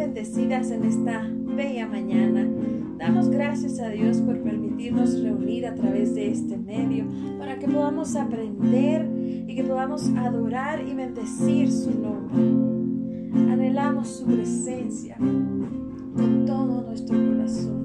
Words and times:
bendecidas 0.00 0.70
en 0.70 0.84
esta 0.84 1.28
bella 1.30 1.86
mañana. 1.86 2.48
Damos 2.96 3.28
gracias 3.28 3.78
a 3.80 3.90
Dios 3.90 4.16
por 4.22 4.40
permitirnos 4.40 5.20
reunir 5.20 5.66
a 5.66 5.74
través 5.74 6.14
de 6.14 6.30
este 6.30 6.56
medio 6.56 7.04
para 7.38 7.58
que 7.58 7.68
podamos 7.68 8.16
aprender 8.16 9.06
y 9.46 9.54
que 9.54 9.62
podamos 9.62 10.08
adorar 10.16 10.80
y 10.80 10.94
bendecir 10.94 11.70
su 11.70 11.90
nombre. 12.00 13.52
Anhelamos 13.52 14.08
su 14.08 14.24
presencia 14.24 15.18
con 15.18 16.46
todo 16.46 16.82
nuestro 16.82 17.18
corazón. 17.18 17.79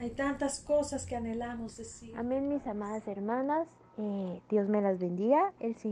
Hay 0.00 0.10
tantas 0.10 0.60
cosas 0.60 1.06
que 1.06 1.16
anhelamos 1.16 1.76
decir. 1.76 2.14
Amén, 2.16 2.48
mis 2.48 2.66
amadas 2.66 3.06
hermanas. 3.08 3.66
Eh, 3.96 4.42
Dios 4.50 4.68
me 4.68 4.82
las 4.82 4.98
bendiga. 4.98 5.52
Es, 5.58 5.84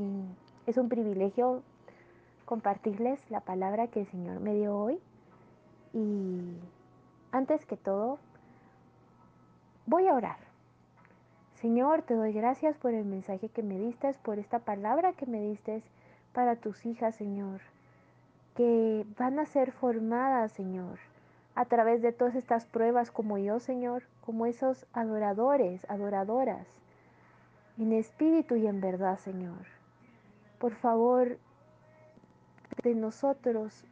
es 0.66 0.76
un 0.76 0.88
privilegio 0.88 1.62
compartirles 2.44 3.18
la 3.30 3.40
palabra 3.40 3.88
que 3.88 4.00
el 4.00 4.06
Señor 4.06 4.40
me 4.40 4.54
dio 4.54 4.76
hoy. 4.76 5.00
Y 5.94 6.58
antes 7.32 7.64
que 7.64 7.76
todo, 7.76 8.18
voy 9.86 10.06
a 10.08 10.14
orar. 10.14 10.38
Señor, 11.54 12.02
te 12.02 12.14
doy 12.14 12.32
gracias 12.32 12.76
por 12.76 12.92
el 12.92 13.06
mensaje 13.06 13.48
que 13.48 13.62
me 13.62 13.78
diste, 13.78 14.12
por 14.22 14.38
esta 14.38 14.58
palabra 14.58 15.14
que 15.14 15.24
me 15.24 15.40
diste 15.40 15.82
para 16.34 16.56
tus 16.56 16.84
hijas, 16.84 17.16
Señor, 17.16 17.60
que 18.54 19.06
van 19.18 19.38
a 19.38 19.46
ser 19.46 19.72
formadas, 19.72 20.52
Señor, 20.52 20.98
a 21.54 21.64
través 21.66 22.02
de 22.02 22.12
todas 22.12 22.34
estas 22.34 22.66
pruebas 22.66 23.10
como 23.10 23.38
yo, 23.38 23.60
Señor, 23.60 24.04
como 24.20 24.46
esos 24.46 24.86
adoradores, 24.92 25.88
adoradoras, 25.88 26.66
en 27.78 27.92
espíritu 27.92 28.56
y 28.56 28.66
en 28.66 28.80
verdad, 28.80 29.18
Señor. 29.18 29.66
Por 30.58 30.74
favor, 30.74 31.38
de 32.82 32.94
nosotros 32.94 33.84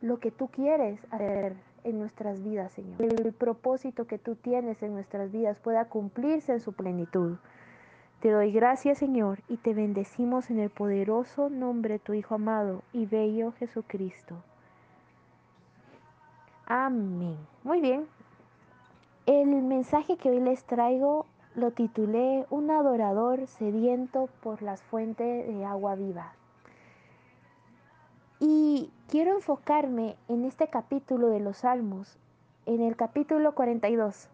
lo 0.00 0.18
que 0.18 0.30
tú 0.30 0.48
quieres 0.48 1.00
hacer 1.10 1.54
en 1.84 1.98
nuestras 1.98 2.42
vidas, 2.42 2.72
Señor. 2.72 3.00
El 3.00 3.32
propósito 3.32 4.06
que 4.06 4.18
tú 4.18 4.34
tienes 4.36 4.82
en 4.82 4.92
nuestras 4.92 5.30
vidas 5.30 5.58
pueda 5.58 5.86
cumplirse 5.86 6.52
en 6.52 6.60
su 6.60 6.72
plenitud. 6.72 7.36
Te 8.20 8.30
doy 8.30 8.52
gracias, 8.52 8.98
Señor, 8.98 9.40
y 9.48 9.56
te 9.56 9.74
bendecimos 9.74 10.50
en 10.50 10.60
el 10.60 10.70
poderoso 10.70 11.48
nombre 11.48 11.94
de 11.94 11.98
tu 11.98 12.14
Hijo 12.14 12.36
amado 12.36 12.82
y 12.92 13.06
bello 13.06 13.52
Jesucristo. 13.52 14.36
Amén. 16.74 17.36
Muy 17.64 17.82
bien. 17.82 18.08
El 19.26 19.48
mensaje 19.48 20.16
que 20.16 20.30
hoy 20.30 20.40
les 20.40 20.64
traigo 20.64 21.26
lo 21.54 21.72
titulé 21.72 22.46
Un 22.48 22.70
adorador 22.70 23.46
sediento 23.46 24.30
por 24.42 24.62
las 24.62 24.82
fuentes 24.82 25.46
de 25.46 25.66
agua 25.66 25.96
viva. 25.96 26.32
Y 28.40 28.90
quiero 29.10 29.34
enfocarme 29.34 30.16
en 30.28 30.46
este 30.46 30.68
capítulo 30.68 31.28
de 31.28 31.40
los 31.40 31.58
Salmos, 31.58 32.16
en 32.64 32.80
el 32.80 32.96
capítulo 32.96 33.54
42. 33.54 34.30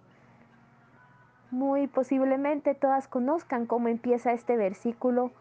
Muy 1.50 1.88
posiblemente 1.88 2.76
todas 2.76 3.08
conozcan 3.08 3.66
cómo 3.66 3.88
empieza 3.88 4.30
este 4.30 4.56
versículo, 4.56 5.32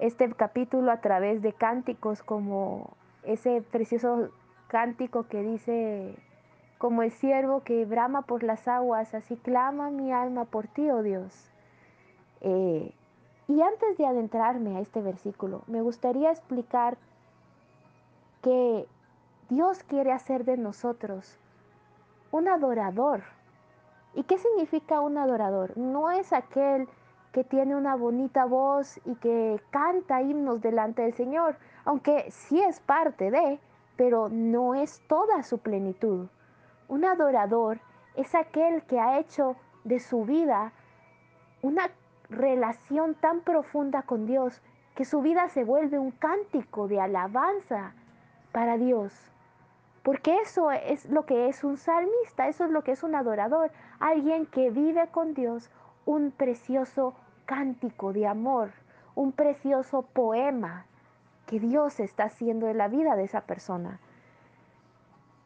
este 0.00 0.28
capítulo 0.32 0.90
a 0.90 1.00
través 1.00 1.40
de 1.40 1.52
cánticos 1.52 2.24
como 2.24 2.96
ese 3.22 3.62
precioso 3.62 4.30
cántico 4.66 5.28
que 5.28 5.42
dice, 5.42 6.16
como 6.82 7.04
el 7.04 7.12
siervo 7.12 7.62
que 7.62 7.84
brama 7.84 8.22
por 8.22 8.42
las 8.42 8.66
aguas, 8.66 9.14
así 9.14 9.36
clama 9.36 9.90
mi 9.90 10.10
alma 10.10 10.46
por 10.46 10.66
ti, 10.66 10.90
oh 10.90 11.04
Dios. 11.04 11.48
Eh, 12.40 12.92
y 13.46 13.62
antes 13.62 13.96
de 13.98 14.04
adentrarme 14.04 14.76
a 14.76 14.80
este 14.80 15.00
versículo, 15.00 15.62
me 15.68 15.80
gustaría 15.80 16.32
explicar 16.32 16.98
que 18.42 18.88
Dios 19.48 19.84
quiere 19.84 20.10
hacer 20.10 20.44
de 20.44 20.56
nosotros 20.56 21.38
un 22.32 22.48
adorador. 22.48 23.22
¿Y 24.14 24.24
qué 24.24 24.36
significa 24.38 25.00
un 25.00 25.18
adorador? 25.18 25.78
No 25.78 26.10
es 26.10 26.32
aquel 26.32 26.88
que 27.30 27.44
tiene 27.44 27.76
una 27.76 27.94
bonita 27.94 28.44
voz 28.44 29.00
y 29.04 29.14
que 29.14 29.62
canta 29.70 30.20
himnos 30.20 30.60
delante 30.60 31.02
del 31.02 31.14
Señor, 31.14 31.54
aunque 31.84 32.28
sí 32.32 32.60
es 32.60 32.80
parte 32.80 33.30
de, 33.30 33.60
pero 33.94 34.28
no 34.28 34.74
es 34.74 35.00
toda 35.06 35.44
su 35.44 35.58
plenitud. 35.58 36.26
Un 36.88 37.04
adorador 37.04 37.80
es 38.14 38.34
aquel 38.34 38.82
que 38.82 39.00
ha 39.00 39.18
hecho 39.18 39.56
de 39.84 39.98
su 39.98 40.24
vida 40.24 40.72
una 41.62 41.90
relación 42.28 43.14
tan 43.14 43.40
profunda 43.40 44.02
con 44.02 44.26
Dios 44.26 44.60
que 44.94 45.04
su 45.04 45.22
vida 45.22 45.48
se 45.48 45.64
vuelve 45.64 45.98
un 45.98 46.10
cántico 46.10 46.88
de 46.88 47.00
alabanza 47.00 47.94
para 48.52 48.76
Dios. 48.76 49.12
Porque 50.02 50.36
eso 50.38 50.70
es 50.70 51.08
lo 51.08 51.24
que 51.24 51.48
es 51.48 51.64
un 51.64 51.76
salmista, 51.76 52.48
eso 52.48 52.64
es 52.64 52.70
lo 52.70 52.82
que 52.82 52.92
es 52.92 53.02
un 53.02 53.14
adorador, 53.14 53.70
alguien 54.00 54.46
que 54.46 54.70
vive 54.70 55.06
con 55.08 55.32
Dios 55.32 55.70
un 56.04 56.32
precioso 56.32 57.14
cántico 57.46 58.12
de 58.12 58.26
amor, 58.26 58.72
un 59.14 59.32
precioso 59.32 60.02
poema 60.02 60.86
que 61.46 61.60
Dios 61.60 62.00
está 62.00 62.24
haciendo 62.24 62.68
en 62.68 62.78
la 62.78 62.88
vida 62.88 63.14
de 63.14 63.24
esa 63.24 63.42
persona. 63.42 64.00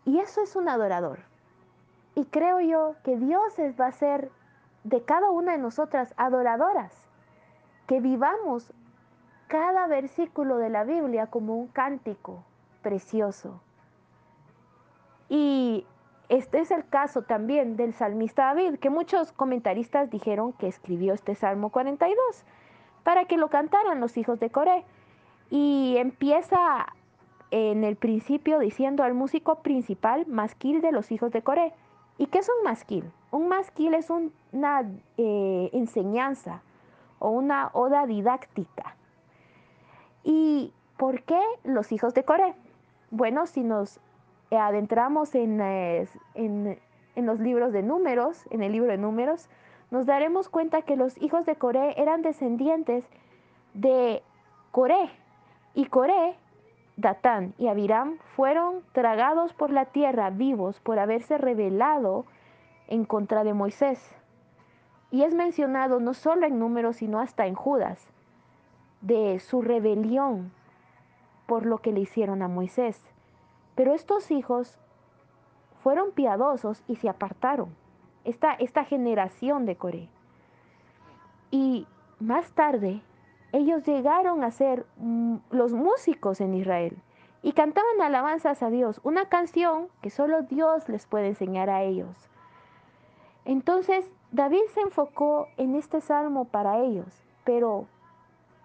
Y 0.07 0.21
eso 0.21 0.41
es 0.41 0.57
un 0.57 0.69
adorador. 0.69 1.19
Y 2.15 2.25
creo 2.25 2.61
yo 2.61 2.95
que 3.05 3.17
Dios 3.17 3.55
va 3.79 3.89
a 3.89 3.93
ser 3.93 4.31
de 4.85 5.03
cada 5.03 5.31
una 5.31 5.53
de 5.53 5.59
nosotras 5.59 6.15
adoradoras, 6.17 6.93
que 7.87 8.01
vivamos 8.01 8.73
cada 9.49 9.87
versículo 9.89 10.57
de 10.59 10.71
la 10.71 10.85
Biblia 10.85 11.27
como 11.27 11.57
un 11.57 11.67
cántico 11.67 12.45
precioso. 12.83 13.61
Y 15.29 15.85
este 16.29 16.61
es 16.61 16.71
el 16.71 16.89
caso 16.89 17.23
también 17.23 17.77
del 17.77 17.93
salmista 17.93 18.47
David, 18.47 18.79
que 18.79 18.91
muchos 18.91 19.33
comentaristas 19.33 20.09
dijeron 20.09 20.53
que 20.53 20.69
escribió 20.69 21.15
este 21.15 21.35
Salmo 21.35 21.71
42 21.71 22.17
para 23.03 23.25
que 23.25 23.37
lo 23.37 23.49
cantaran 23.49 24.01
los 24.01 24.17
hijos 24.17 24.39
de 24.41 24.51
Coré. 24.51 24.85
Y 25.51 25.97
empieza 25.99 26.87
en 27.51 27.85
el 27.85 27.97
principio 27.97 28.59
diciendo 28.59 29.03
al 29.03 29.15
músico 29.15 29.57
principal, 29.57 30.27
masquil 30.27 30.81
de 30.81 30.93
los 30.93 31.13
hijos 31.13 31.31
de 31.33 31.43
Coré. 31.43 31.73
¿Y 32.19 32.27
qué 32.27 32.39
es 32.39 32.49
un 32.49 32.65
masquil? 32.65 33.11
Un 33.31 33.49
masquil 33.49 33.95
es 33.95 34.09
una 34.11 34.91
eh, 35.17 35.71
enseñanza 35.73 36.63
o 37.19 37.31
una 37.31 37.71
oda 37.73 38.07
didáctica. 38.07 38.97
¿Y 40.25 40.73
por 40.97 41.23
qué 41.23 41.41
los 41.65 41.93
hijos 41.93 42.15
de 42.15 42.25
Coré? 42.25 42.55
Bueno, 43.11 43.47
si 43.47 43.63
nos 43.63 44.01
adentramos 44.51 45.35
en, 45.35 45.61
en, 45.61 46.79
en, 47.15 47.27
los 47.27 47.39
libros 47.41 47.73
de 47.73 47.83
números, 47.83 48.45
en 48.51 48.63
el 48.63 48.73
libro 48.73 48.91
de 48.91 48.99
números, 48.99 49.49
nos 49.91 50.07
daremos 50.07 50.49
cuenta 50.49 50.83
que 50.83 50.97
los 50.97 51.21
hijos 51.23 51.47
de 51.47 51.57
Coré 51.57 52.01
eran 52.01 52.23
descendientes 52.23 53.05
de 53.75 54.23
Coré. 54.73 55.11
Y 55.75 55.87
Coré 55.87 56.37
Datán 56.97 57.53
y 57.59 57.69
Abiram 57.69 58.19
fueron 58.35 58.83
tragados 58.93 59.53
por 59.53 59.71
la 59.71 59.85
tierra 59.87 60.31
vivos 60.31 60.81
por 60.81 60.99
haberse 60.99 61.37
rebelado 61.37 62.25
en 62.89 63.05
contra 63.05 63.45
de 63.45 63.53
Moisés. 63.53 64.15
Y 65.11 65.23
es 65.23 65.35
mencionado 65.35 66.01
no 66.01 66.15
solo 66.15 66.47
en 66.47 66.59
números, 66.59 66.97
sino 66.97 67.21
hasta 67.21 67.47
en 67.47 67.55
Judas, 67.55 68.07
de 69.03 69.39
su 69.41 69.61
rebelión 69.61 70.53
por 71.47 71.67
lo 71.67 71.79
que 71.79 71.93
le 71.93 72.01
hicieron 72.01 72.43
a 72.43 72.49
Moisés. 72.49 73.01
Pero 73.75 73.93
estos 73.93 74.31
hijos 74.31 74.79
fueron 75.83 76.13
piadosos 76.13 76.83
y 76.89 76.97
se 76.97 77.09
apartaron, 77.09 77.75
esta, 78.25 78.55
esta 78.55 78.85
generación 78.85 79.67
de 79.67 79.77
Coré. 79.77 80.09
Y 81.51 81.87
más 82.19 82.53
tarde 82.53 83.03
ellos 83.57 83.87
llegaron 83.87 84.45
a 84.45 84.51
ser 84.51 84.85
mm, 84.99 85.37
los 85.51 85.73
músicos 85.73 86.43
en 86.43 86.53
Israel 86.53 86.99
y 87.43 87.53
cantaban 87.53 88.03
alabanzas 88.03 88.63
a 88.63 88.69
Dios, 88.69 89.01
una 89.03 89.31
canción 89.31 89.89
que 90.03 90.11
solo 90.11 90.43
Dios 90.43 90.87
les 90.91 91.07
puede 91.07 91.29
enseñar 91.29 91.71
a 91.71 91.83
ellos. 91.83 92.29
Entonces, 93.47 94.11
David 94.31 94.61
se 94.75 94.83
enfocó 94.83 95.49
en 95.57 95.75
este 95.75 96.03
salmo 96.03 96.45
para 96.45 96.81
ellos, 96.81 97.25
pero 97.45 97.87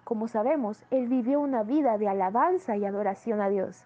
como 0.04 0.28
sabemos, 0.28 0.84
él 0.92 1.08
vivió 1.08 1.40
una 1.40 1.64
vida 1.64 1.98
de 1.98 2.10
alabanza 2.10 2.76
y 2.76 2.84
adoración 2.84 3.40
a 3.40 3.48
Dios. 3.48 3.86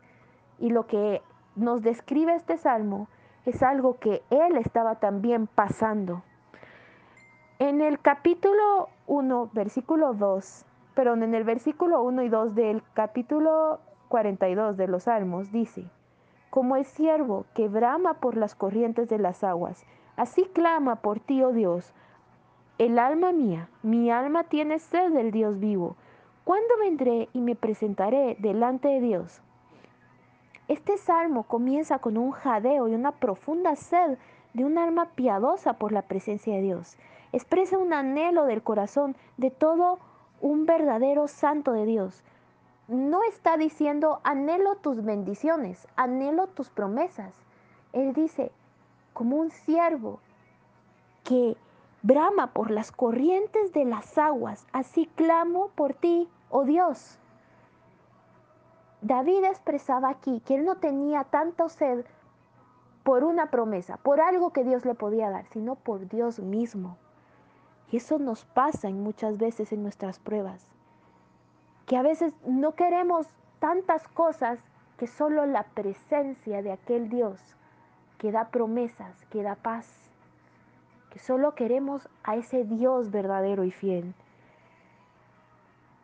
Y 0.58 0.72
lo 0.72 0.88
que 0.88 1.22
nos 1.56 1.84
describe 1.84 2.34
este 2.34 2.58
salmo 2.58 3.10
es 3.46 3.62
algo 3.62 4.00
que 4.00 4.24
él 4.32 4.58
estaba 4.58 4.96
también 4.96 5.46
pasando. 5.46 6.24
En 7.60 7.82
el 7.82 8.00
capítulo 8.00 8.90
1, 9.06 9.52
versículo 9.54 10.14
2, 10.14 10.66
perdón, 10.96 11.24
en 11.24 11.36
el 11.36 11.44
versículo 11.44 12.02
1 12.02 12.24
y 12.24 12.30
2 12.30 12.56
del 12.56 12.82
capítulo 12.94 13.80
42 14.08 14.78
de 14.78 14.88
los 14.88 15.04
Salmos 15.04 15.52
dice, 15.52 15.86
como 16.50 16.78
el 16.78 16.86
siervo 16.86 17.46
que 17.54 17.68
brama 17.68 18.16
por 18.16 18.38
las 18.38 18.56
corrientes 18.56 19.10
de 19.10 19.20
las 19.20 19.44
aguas, 19.44 19.86
así 20.16 20.46
clama 20.54 20.96
por 20.96 21.20
ti, 21.20 21.44
oh 21.44 21.52
Dios, 21.52 21.94
el 22.78 22.98
alma 22.98 23.34
mía, 23.34 23.68
mi 23.84 24.10
alma 24.10 24.46
tiene 24.46 24.80
sed 24.80 25.12
del 25.12 25.32
Dios 25.32 25.60
vivo. 25.60 25.98
¿Cuándo 26.46 26.78
vendré 26.80 27.28
y 27.34 27.42
me 27.42 27.56
presentaré 27.56 28.38
delante 28.40 28.88
de 28.88 29.02
Dios? 29.02 29.42
Este 30.68 30.98
salmo 30.98 31.44
comienza 31.44 32.00
con 32.00 32.18
un 32.18 32.32
jadeo 32.32 32.88
y 32.88 32.96
una 32.96 33.12
profunda 33.12 33.76
sed 33.76 34.18
de 34.54 34.64
un 34.64 34.78
alma 34.78 35.10
piadosa 35.16 35.74
por 35.74 35.92
la 35.92 36.04
presencia 36.04 36.56
de 36.56 36.62
Dios. 36.62 36.98
Expresa 37.34 37.78
un 37.78 37.94
anhelo 37.94 38.46
del 38.46 38.64
corazón 38.64 39.16
de 39.38 39.52
todo 39.52 40.00
un 40.46 40.68
verdadero 40.68 41.28
santo 41.28 41.72
de 41.72 41.88
Dios. 41.88 42.24
No 42.88 43.24
está 43.24 43.58
diciendo, 43.58 44.20
anhelo 44.24 44.76
tus 44.76 45.04
bendiciones, 45.04 45.88
anhelo 45.96 46.46
tus 46.46 46.70
promesas. 46.70 47.34
Él 47.94 48.14
dice, 48.14 48.52
como 49.14 49.38
un 49.38 49.50
siervo 49.50 50.20
que 51.24 51.58
brama 52.04 52.54
por 52.54 52.70
las 52.70 52.92
corrientes 52.92 53.74
de 53.74 53.86
las 53.86 54.20
aguas, 54.20 54.68
así 54.72 55.08
clamo 55.16 55.70
por 55.70 55.96
ti, 55.96 56.30
oh 56.52 56.64
Dios. 56.64 57.18
David 59.02 59.46
expresaba 59.46 60.10
aquí 60.10 60.44
que 60.46 60.54
él 60.54 60.64
no 60.64 60.76
tenía 60.76 61.24
tanto 61.24 61.70
sed 61.70 62.06
por 63.04 63.24
una 63.24 63.50
promesa, 63.50 63.98
por 63.98 64.22
algo 64.22 64.52
que 64.52 64.64
Dios 64.64 64.86
le 64.86 64.94
podía 64.94 65.32
dar, 65.32 65.48
sino 65.48 65.74
por 65.74 66.08
Dios 66.08 66.40
mismo. 66.40 66.98
Y 67.92 67.98
eso 67.98 68.20
nos 68.20 68.46
pasa 68.46 68.90
muchas 68.90 69.38
veces 69.38 69.72
en 69.72 69.84
nuestras 69.84 70.20
pruebas, 70.20 70.66
que 71.86 71.98
a 71.98 72.02
veces 72.02 72.34
no 72.46 72.74
queremos 72.74 73.28
tantas 73.60 74.08
cosas 74.08 74.60
que 74.98 75.08
solo 75.08 75.46
la 75.46 75.64
presencia 75.64 76.62
de 76.62 76.72
aquel 76.72 77.10
Dios 77.10 77.40
que 78.18 78.32
da 78.32 78.46
promesas, 78.50 79.26
que 79.26 79.44
da 79.44 79.56
paz, 79.56 79.88
que 81.12 81.20
solo 81.20 81.56
queremos 81.56 82.10
a 82.24 82.36
ese 82.36 82.64
Dios 82.64 83.12
verdadero 83.12 83.64
y 83.64 83.72
fiel. 83.72 84.14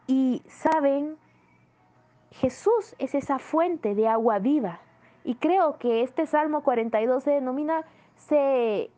Y 0.07 0.43
saben, 0.47 1.17
Jesús 2.31 2.95
es 2.99 3.15
esa 3.15 3.39
fuente 3.39 3.95
de 3.95 4.07
agua 4.07 4.39
viva. 4.39 4.79
Y 5.23 5.35
creo 5.35 5.77
que 5.77 6.01
este 6.01 6.25
Salmo 6.25 6.63
42 6.63 7.23
se 7.23 7.31
denomina, 7.31 7.85
se 8.17 8.89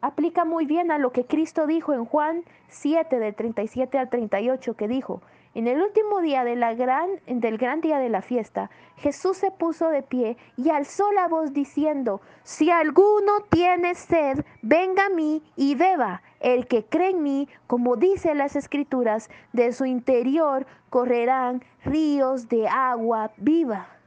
aplica 0.00 0.44
muy 0.44 0.66
bien 0.66 0.90
a 0.90 0.98
lo 0.98 1.12
que 1.12 1.26
Cristo 1.26 1.66
dijo 1.66 1.92
en 1.92 2.04
Juan 2.04 2.44
7, 2.68 3.18
del 3.18 3.34
37 3.34 3.98
al 3.98 4.08
38, 4.08 4.74
que 4.74 4.88
dijo, 4.88 5.22
en 5.54 5.66
el 5.66 5.82
último 5.82 6.20
día 6.20 6.44
de 6.44 6.54
la 6.56 6.74
gran, 6.74 7.08
del 7.26 7.58
gran 7.58 7.80
día 7.80 7.98
de 7.98 8.08
la 8.08 8.22
fiesta, 8.22 8.70
Jesús 8.96 9.38
se 9.38 9.50
puso 9.50 9.88
de 9.88 10.02
pie 10.02 10.36
y 10.56 10.70
alzó 10.70 11.10
la 11.12 11.26
voz 11.26 11.52
diciendo, 11.52 12.20
si 12.44 12.70
alguno 12.70 13.40
tiene 13.50 13.94
sed, 13.94 14.44
venga 14.62 15.06
a 15.06 15.10
mí 15.10 15.42
y 15.56 15.74
beba. 15.74 16.22
El 16.40 16.68
que 16.68 16.84
cree 16.84 17.10
en 17.10 17.22
mí, 17.22 17.48
como 17.66 17.96
dice 17.96 18.34
las 18.34 18.54
escrituras, 18.54 19.30
de 19.52 19.72
su 19.72 19.84
interior 19.84 20.66
correrán 20.90 21.64
ríos 21.84 22.48
de 22.48 22.68
agua 22.68 23.32
viva. 23.36 23.97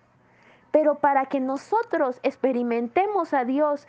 Pero 0.71 0.95
para 0.95 1.25
que 1.25 1.39
nosotros 1.39 2.19
experimentemos 2.23 3.33
a 3.33 3.43
Dios, 3.43 3.87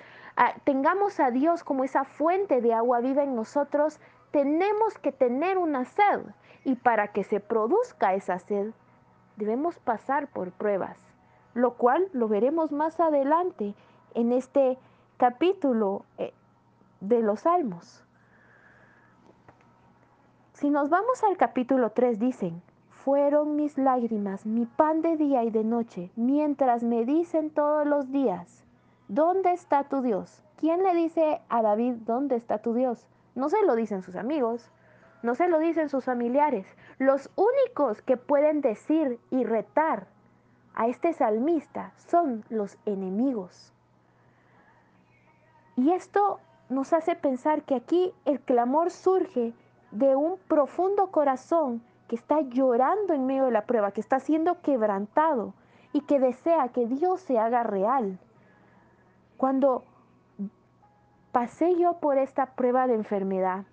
tengamos 0.65 1.21
a 1.21 1.31
Dios 1.31 1.65
como 1.65 1.85
esa 1.85 2.05
fuente 2.05 2.61
de 2.61 2.75
agua 2.75 3.01
viva 3.01 3.23
en 3.23 3.37
nosotros, 3.37 4.01
tenemos 4.33 4.99
que 4.99 5.13
tener 5.13 5.59
una 5.59 5.85
sed. 5.85 6.21
Y 6.65 6.77
para 6.77 7.09
que 7.09 7.25
se 7.25 7.41
produzca 7.41 8.15
esa 8.15 8.39
sed, 8.39 8.73
debemos 9.37 9.79
pasar 9.79 10.29
por 10.29 10.53
pruebas, 10.53 10.99
lo 11.55 11.75
cual 11.75 12.09
lo 12.13 12.29
veremos 12.29 12.73
más 12.73 13.01
adelante 13.01 13.75
en 14.15 14.33
este 14.33 14.79
capítulo 15.17 16.05
eh, 16.19 16.33
de 17.01 17.21
los 17.21 17.41
Salmos. 17.41 18.05
Si 20.53 20.71
nos 20.71 20.91
vamos 20.91 21.25
al 21.25 21.37
capítulo 21.37 21.91
3, 21.91 22.19
dicen, 22.19 22.63
fueron 23.05 23.57
mis 23.57 23.79
lágrimas, 23.79 24.47
mi 24.47 24.65
pan 24.65 25.03
de 25.03 25.17
día 25.17 25.43
y 25.43 25.51
de 25.51 25.65
noche, 25.65 26.11
mientras 26.15 26.85
me 26.85 27.05
dicen 27.05 27.51
todos 27.51 27.85
los 27.85 28.13
días, 28.13 28.65
¿dónde 29.09 29.53
está 29.53 29.85
tu 29.85 30.03
Dios? 30.03 30.45
¿Quién 30.57 30.85
le 30.85 30.95
dice 30.95 31.41
a 31.49 31.63
David, 31.63 31.95
¿dónde 32.07 32.37
está 32.37 32.59
tu 32.59 32.75
Dios? 32.75 33.09
No 33.35 33.49
se 33.49 33.61
lo 33.65 33.75
dicen 33.75 34.03
sus 34.03 34.15
amigos, 34.15 34.71
no 35.23 35.35
se 35.35 35.49
lo 35.49 35.59
dicen 35.59 35.89
sus 35.89 36.05
familiares. 36.05 36.67
Los 36.99 37.29
únicos 37.35 38.03
que 38.03 38.17
pueden 38.17 38.61
decir 38.61 39.19
y 39.31 39.43
retar 39.43 40.07
a 40.75 40.87
este 40.87 41.13
salmista 41.13 41.93
son 41.97 42.45
los 42.51 42.79
enemigos. 42.87 43.73
Y 45.77 45.91
esto 45.91 46.39
nos 46.69 46.93
hace 46.93 47.17
pensar 47.17 47.63
que 47.63 47.75
aquí 47.75 48.15
el 48.25 48.41
clamor 48.41 48.91
surge 48.91 49.55
de 49.91 50.15
un 50.15 50.39
profundo 50.47 51.11
corazón 51.11 51.83
que 52.13 52.17
está 52.17 52.43
llorando 52.43 53.15
en 53.15 53.25
medio 53.25 53.47
de 53.47 53.53
la 53.53 53.65
prueba, 53.65 53.93
que 53.93 54.03
está 54.03 54.21
siendo 54.21 54.61
quebrantado 54.61 55.55
y 55.95 56.03
que 56.03 56.21
desea 56.21 56.69
que 56.69 56.87
Dios 56.87 57.23
se 57.23 57.39
haga 57.39 57.63
real. 57.63 58.19
Cuando 59.39 59.83
pasé 61.33 61.75
yo 61.79 62.01
por 62.01 62.19
esta 62.19 62.55
prueba 62.55 62.87
de 62.87 62.97
enfermedad, 62.97 63.65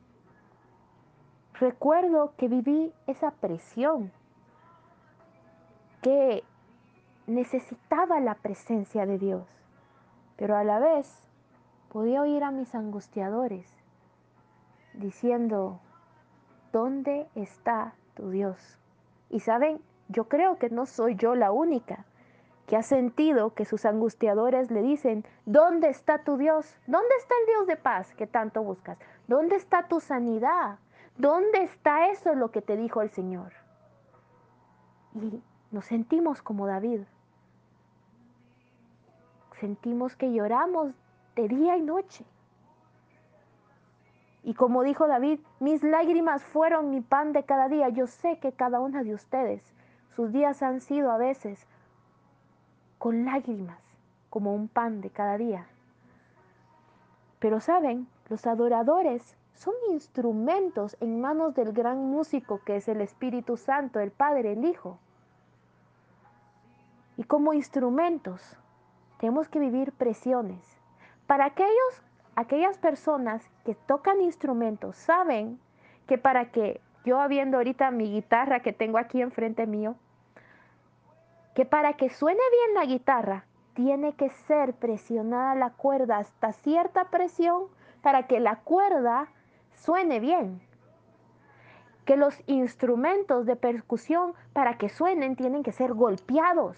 recuerdo 1.56 2.32
que 2.38 2.48
viví 2.48 2.94
esa 3.08 3.32
presión, 3.32 4.10
que 6.02 6.46
necesitaba 7.28 8.22
la 8.22 8.36
presencia 8.36 9.06
de 9.06 9.18
Dios, 9.18 9.50
pero 10.38 10.56
a 10.56 10.64
la 10.64 10.80
vez 10.80 11.14
podía 11.92 12.22
oír 12.22 12.46
a 12.46 12.52
mis 12.52 12.74
angustiadores 12.74 13.70
diciendo, 14.94 15.82
¿dónde 16.72 17.28
está 17.36 17.96
tu 18.20 18.30
Dios? 18.30 18.78
Y 19.30 19.40
saben, 19.40 19.82
yo 20.10 20.26
creo 20.26 20.58
que 20.58 20.70
no 20.70 20.86
soy 20.86 21.16
yo 21.16 21.36
la 21.36 21.52
única 21.52 22.06
que 22.68 22.76
ha 22.76 22.84
sentido 22.84 23.54
que 23.56 23.66
sus 23.66 23.86
angustiadores 23.86 24.70
le 24.70 24.82
dicen, 24.82 25.26
¿dónde 25.46 25.90
está 25.90 26.24
tu 26.24 26.38
Dios? 26.38 26.76
¿Dónde 26.86 27.16
está 27.18 27.34
el 27.42 27.46
Dios 27.48 27.68
de 27.68 27.78
paz 27.78 28.14
que 28.14 28.28
tanto 28.28 28.62
buscas? 28.62 28.98
¿Dónde 29.28 29.56
está 29.56 29.88
tu 29.88 30.00
sanidad? 30.00 30.78
¿Dónde 31.18 31.64
está 31.64 32.10
eso 32.12 32.36
lo 32.36 32.52
que 32.52 32.62
te 32.62 32.78
dijo 32.78 33.02
el 33.02 33.10
Señor? 33.10 33.54
Y 35.16 35.42
nos 35.72 35.86
sentimos 35.86 36.42
como 36.44 36.68
David. 36.68 37.02
Sentimos 39.60 40.16
que 40.16 40.32
lloramos 40.32 40.94
de 41.36 41.48
día 41.48 41.76
y 41.76 41.82
noche. 41.82 42.24
Y 44.50 44.56
como 44.56 44.82
dijo 44.82 45.08
David, 45.08 45.42
mis 45.60 45.84
lágrimas 45.84 46.44
fueron 46.44 46.90
mi 46.90 47.02
pan 47.02 47.34
de 47.34 47.44
cada 47.44 47.70
día. 47.70 47.90
Yo 47.90 48.08
sé 48.08 48.40
que 48.40 48.52
cada 48.52 48.80
una 48.80 49.04
de 49.04 49.14
ustedes, 49.14 49.62
sus 50.16 50.32
días 50.32 50.64
han 50.64 50.82
sido 50.82 51.12
a 51.12 51.18
veces 51.20 51.68
con 52.98 53.26
lágrimas, 53.26 53.80
como 54.32 54.56
un 54.56 54.68
pan 54.68 55.02
de 55.02 55.12
cada 55.12 55.38
día. 55.38 55.68
Pero 57.38 57.60
saben, 57.60 58.08
los 58.28 58.48
adoradores 58.48 59.38
son 59.54 59.76
instrumentos 59.92 60.98
en 61.00 61.22
manos 61.22 61.54
del 61.54 61.72
gran 61.72 62.00
músico 62.00 62.60
que 62.66 62.78
es 62.78 62.88
el 62.88 63.02
Espíritu 63.02 63.56
Santo, 63.56 64.00
el 64.00 64.10
Padre, 64.10 64.54
el 64.54 64.66
Hijo. 64.66 64.98
Y 67.18 67.24
como 67.24 67.54
instrumentos 67.54 68.58
tenemos 69.20 69.48
que 69.48 69.60
vivir 69.60 69.92
presiones. 69.92 70.82
Para 71.28 71.46
aquellos, 71.46 72.02
aquellas 72.40 72.78
personas 72.78 73.46
que 73.66 73.76
tocan 73.76 74.22
instrumentos, 74.22 74.96
saben 74.96 75.60
que 76.08 76.18
para 76.18 76.52
que 76.52 76.80
yo 77.04 77.28
viendo 77.28 77.58
ahorita 77.58 77.92
mi 77.92 78.10
guitarra 78.10 78.62
que 78.62 78.72
tengo 78.72 78.98
aquí 78.98 79.22
enfrente 79.22 79.68
mío, 79.68 79.96
que 81.54 81.66
para 81.66 81.94
que 81.94 82.10
suene 82.10 82.40
bien 82.52 82.76
la 82.76 82.86
guitarra, 82.86 83.44
tiene 83.74 84.14
que 84.14 84.30
ser 84.30 84.74
presionada 84.74 85.54
la 85.56 85.72
cuerda 85.72 86.18
hasta 86.18 86.54
cierta 86.54 87.10
presión 87.10 87.64
para 88.02 88.28
que 88.28 88.40
la 88.40 88.56
cuerda 88.62 89.28
suene 89.74 90.22
bien. 90.22 90.62
Que 92.06 92.16
los 92.16 92.42
instrumentos 92.48 93.46
de 93.46 93.58
percusión 93.58 94.34
para 94.54 94.78
que 94.78 94.88
suenen 94.88 95.36
tienen 95.36 95.64
que 95.64 95.74
ser 95.74 95.94
golpeados. 95.94 96.78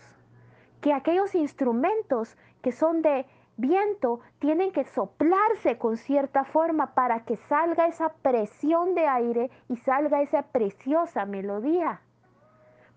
Que 0.82 0.92
aquellos 0.92 1.36
instrumentos 1.36 2.36
que 2.64 2.72
son 2.72 3.04
de 3.04 3.28
viento 3.62 4.20
tienen 4.40 4.72
que 4.72 4.84
soplarse 4.84 5.78
con 5.78 5.96
cierta 5.96 6.44
forma 6.44 6.94
para 6.94 7.24
que 7.24 7.38
salga 7.38 7.88
esa 7.88 8.10
presión 8.10 8.96
de 8.96 9.08
aire 9.08 9.50
y 9.70 9.78
salga 9.78 10.22
esa 10.22 10.42
preciosa 10.42 11.26
melodía. 11.26 12.02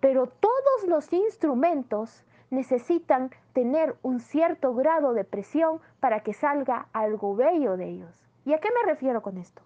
Pero 0.01 0.27
todos 0.27 0.89
los 0.89 1.13
instrumentos 1.13 2.25
necesitan 2.51 3.31
tener 3.53 3.97
un 4.03 4.21
cierto 4.21 4.75
grado 4.75 5.13
de 5.13 5.25
presión 5.25 5.81
para 6.01 6.21
que 6.21 6.33
salga 6.33 6.89
algo 6.93 7.37
bello 7.37 7.77
de 7.77 7.89
ellos. 7.89 8.27
¿Y 8.45 8.53
a 8.53 8.59
qué 8.59 8.69
me 8.71 8.91
refiero 8.91 9.23
con 9.23 9.39
esto? 9.39 9.63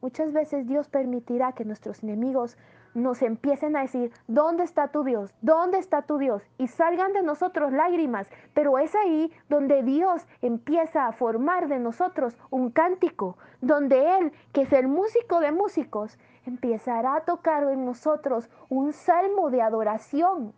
Muchas 0.00 0.32
veces 0.32 0.66
Dios 0.66 0.88
permitirá 0.88 1.52
que 1.52 1.64
nuestros 1.64 2.02
enemigos 2.02 2.56
nos 3.02 3.22
empiecen 3.22 3.76
a 3.76 3.82
decir, 3.82 4.12
¿dónde 4.26 4.64
está 4.64 4.88
tu 4.88 5.04
Dios? 5.04 5.34
¿Dónde 5.40 5.78
está 5.78 6.02
tu 6.02 6.18
Dios? 6.18 6.42
Y 6.58 6.68
salgan 6.68 7.12
de 7.12 7.22
nosotros 7.22 7.72
lágrimas. 7.72 8.26
Pero 8.54 8.78
es 8.78 8.94
ahí 8.94 9.32
donde 9.48 9.82
Dios 9.82 10.26
empieza 10.42 11.06
a 11.06 11.12
formar 11.12 11.68
de 11.68 11.78
nosotros 11.78 12.36
un 12.50 12.70
cántico, 12.70 13.36
donde 13.60 14.18
Él, 14.18 14.32
que 14.52 14.62
es 14.62 14.72
el 14.72 14.88
músico 14.88 15.40
de 15.40 15.52
músicos, 15.52 16.18
empezará 16.46 17.16
a 17.16 17.24
tocar 17.24 17.64
en 17.64 17.84
nosotros 17.84 18.48
un 18.68 18.92
salmo 18.92 19.50
de 19.50 19.62
adoración. 19.62 20.52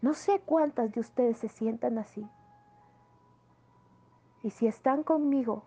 No 0.00 0.14
sé 0.14 0.40
cuántas 0.44 0.92
de 0.92 1.00
ustedes 1.00 1.38
se 1.38 1.48
sientan 1.48 1.98
así. 1.98 2.28
Y 4.42 4.50
si 4.50 4.66
están 4.66 5.04
conmigo, 5.04 5.62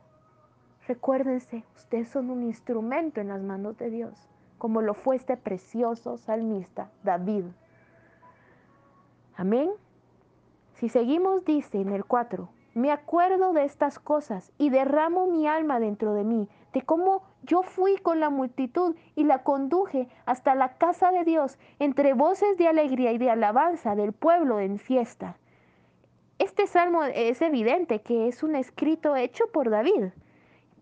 Recuérdense, 0.88 1.63
ustedes 1.75 2.10
son 2.10 2.30
un 2.30 2.44
instrumento 2.44 3.20
en 3.20 3.30
las 3.30 3.42
manos 3.42 3.75
de 3.77 3.89
Dios, 3.89 4.30
como 4.60 4.84
lo 4.84 4.94
fue 4.94 5.15
este 5.15 5.36
precioso 5.36 6.18
salmista 6.18 6.92
David. 7.04 7.46
Amén. 9.36 9.72
Si 10.74 10.89
seguimos, 10.89 11.44
dice 11.44 11.82
en 11.82 11.89
el 11.89 12.06
4, 12.06 12.50
me 12.75 12.92
acuerdo 12.92 13.51
de 13.54 13.63
estas 13.63 13.98
cosas 13.98 14.51
y 14.60 14.70
derramo 14.70 15.25
mi 15.25 15.48
alma 15.48 15.80
dentro 15.80 16.13
de 16.13 16.24
mí, 16.24 16.48
de 16.72 16.84
cómo 16.84 17.24
yo 17.42 17.63
fui 17.63 17.98
con 17.98 18.20
la 18.20 18.30
multitud 18.30 18.96
y 19.15 19.24
la 19.24 19.42
conduje 19.42 20.08
hasta 20.27 20.54
la 20.54 20.77
casa 20.77 21.10
de 21.12 21.24
Dios, 21.24 21.58
entre 21.80 22.13
voces 22.13 22.58
de 22.58 22.68
alegría 22.68 23.12
y 23.12 23.18
de 23.18 23.32
alabanza 23.32 23.96
del 23.96 24.13
pueblo 24.13 24.60
en 24.60 24.77
fiesta. 24.77 25.38
Este 26.38 26.68
salmo 26.68 27.04
es 27.06 27.42
evidente 27.42 28.01
que 28.01 28.27
es 28.27 28.44
un 28.44 28.56
escrito 28.56 29.15
hecho 29.15 29.48
por 29.51 29.72
David 29.72 30.12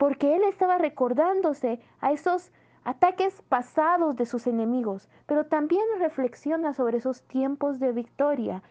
porque 0.03 0.36
él 0.36 0.43
estaba 0.43 0.77
recordándose 0.77 1.79
a 2.01 2.12
esos 2.12 2.51
ataques 2.83 3.41
pasados 3.48 4.17
de 4.17 4.25
sus 4.25 4.48
enemigos, 4.48 5.07
pero 5.27 5.45
también 5.45 5.81
reflexiona 5.98 6.74
sobre 6.74 6.98
esos 6.98 7.22
tiempos 7.24 7.79
de 7.79 7.93
victoria 7.93 8.63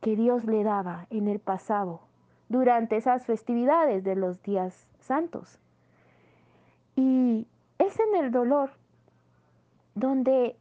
que 0.00 0.16
Dios 0.16 0.44
le 0.44 0.64
daba 0.64 1.06
en 1.10 1.28
el 1.28 1.38
pasado, 1.38 2.00
durante 2.48 2.96
esas 2.96 3.24
festividades 3.24 4.02
de 4.02 4.16
los 4.16 4.42
días 4.42 4.88
santos. 4.98 5.60
Y 6.96 7.46
es 7.78 7.96
en 8.00 8.24
el 8.24 8.32
dolor 8.32 8.70
donde 9.94 10.56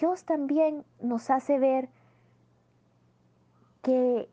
Dios 0.00 0.24
también 0.24 0.84
nos 1.00 1.30
hace 1.30 1.60
ver 1.60 1.88
que 3.80 4.28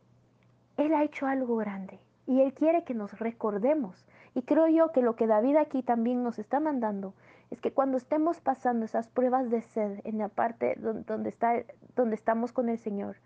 Él 0.78 0.96
ha 0.96 1.04
hecho 1.04 1.28
algo 1.28 1.56
grande 1.58 2.00
y 2.26 2.42
Él 2.42 2.52
quiere 2.56 2.84
que 2.84 2.96
nos 2.96 3.20
recordemos 3.20 4.09
y 4.34 4.44
creo 4.44 4.68
yo 4.68 4.92
que 4.92 5.02
lo 5.02 5.16
que 5.16 5.28
David 5.28 5.58
aquí 5.58 5.84
también 5.84 6.24
nos 6.24 6.40
está 6.40 6.60
mandando 6.60 7.14
es 7.50 7.60
que 7.60 7.72
cuando 7.72 7.98
estemos 7.98 8.40
pasando 8.40 8.86
esas 8.86 9.08
pruebas 9.08 9.50
de 9.50 9.62
sed 9.62 10.02
en 10.04 10.20
la 10.20 10.28
parte 10.30 10.76
donde, 10.78 11.30
está, 11.30 11.64
donde 11.96 12.16
estamos 12.16 12.52
con 12.52 12.70
el 12.70 12.78
Señor, 12.78 13.18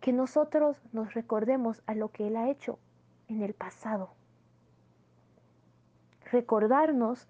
que 0.00 0.12
nosotros 0.12 0.80
nos 0.92 1.14
recordemos 1.14 1.82
a 1.86 1.94
lo 1.94 2.10
que 2.10 2.28
Él 2.28 2.36
ha 2.36 2.48
hecho 2.50 2.78
en 3.26 3.42
el 3.42 3.52
pasado. 3.52 4.10
Recordarnos 6.30 7.26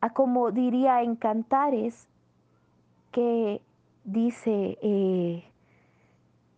a 0.00 0.10
como 0.10 0.52
diría 0.52 1.02
en 1.02 1.16
Cantares, 1.16 2.08
que 3.10 3.60
dice 4.04 4.78
eh, 4.80 5.49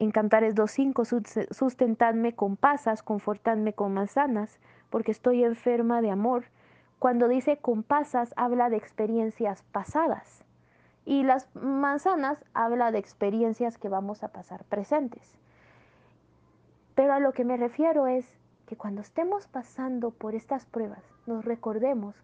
en 0.02 0.10
Cantares 0.10 0.56
2.5, 0.56 1.54
sustentadme 1.54 2.34
con 2.34 2.56
pasas, 2.56 3.04
confortadme 3.04 3.72
con 3.72 3.94
manzanas, 3.94 4.58
porque 4.90 5.12
estoy 5.12 5.44
enferma 5.44 6.02
de 6.02 6.10
amor. 6.10 6.46
Cuando 6.98 7.28
dice 7.28 7.58
con 7.58 7.84
pasas, 7.84 8.34
habla 8.36 8.68
de 8.68 8.78
experiencias 8.78 9.62
pasadas. 9.70 10.44
Y 11.04 11.22
las 11.22 11.46
manzanas 11.54 12.44
habla 12.52 12.90
de 12.90 12.98
experiencias 12.98 13.78
que 13.78 13.88
vamos 13.88 14.24
a 14.24 14.32
pasar 14.32 14.64
presentes. 14.64 15.38
Pero 16.96 17.12
a 17.12 17.20
lo 17.20 17.32
que 17.32 17.44
me 17.44 17.56
refiero 17.56 18.08
es 18.08 18.26
que 18.66 18.76
cuando 18.76 19.02
estemos 19.02 19.46
pasando 19.46 20.10
por 20.10 20.34
estas 20.34 20.66
pruebas, 20.66 21.04
nos 21.26 21.44
recordemos 21.44 22.16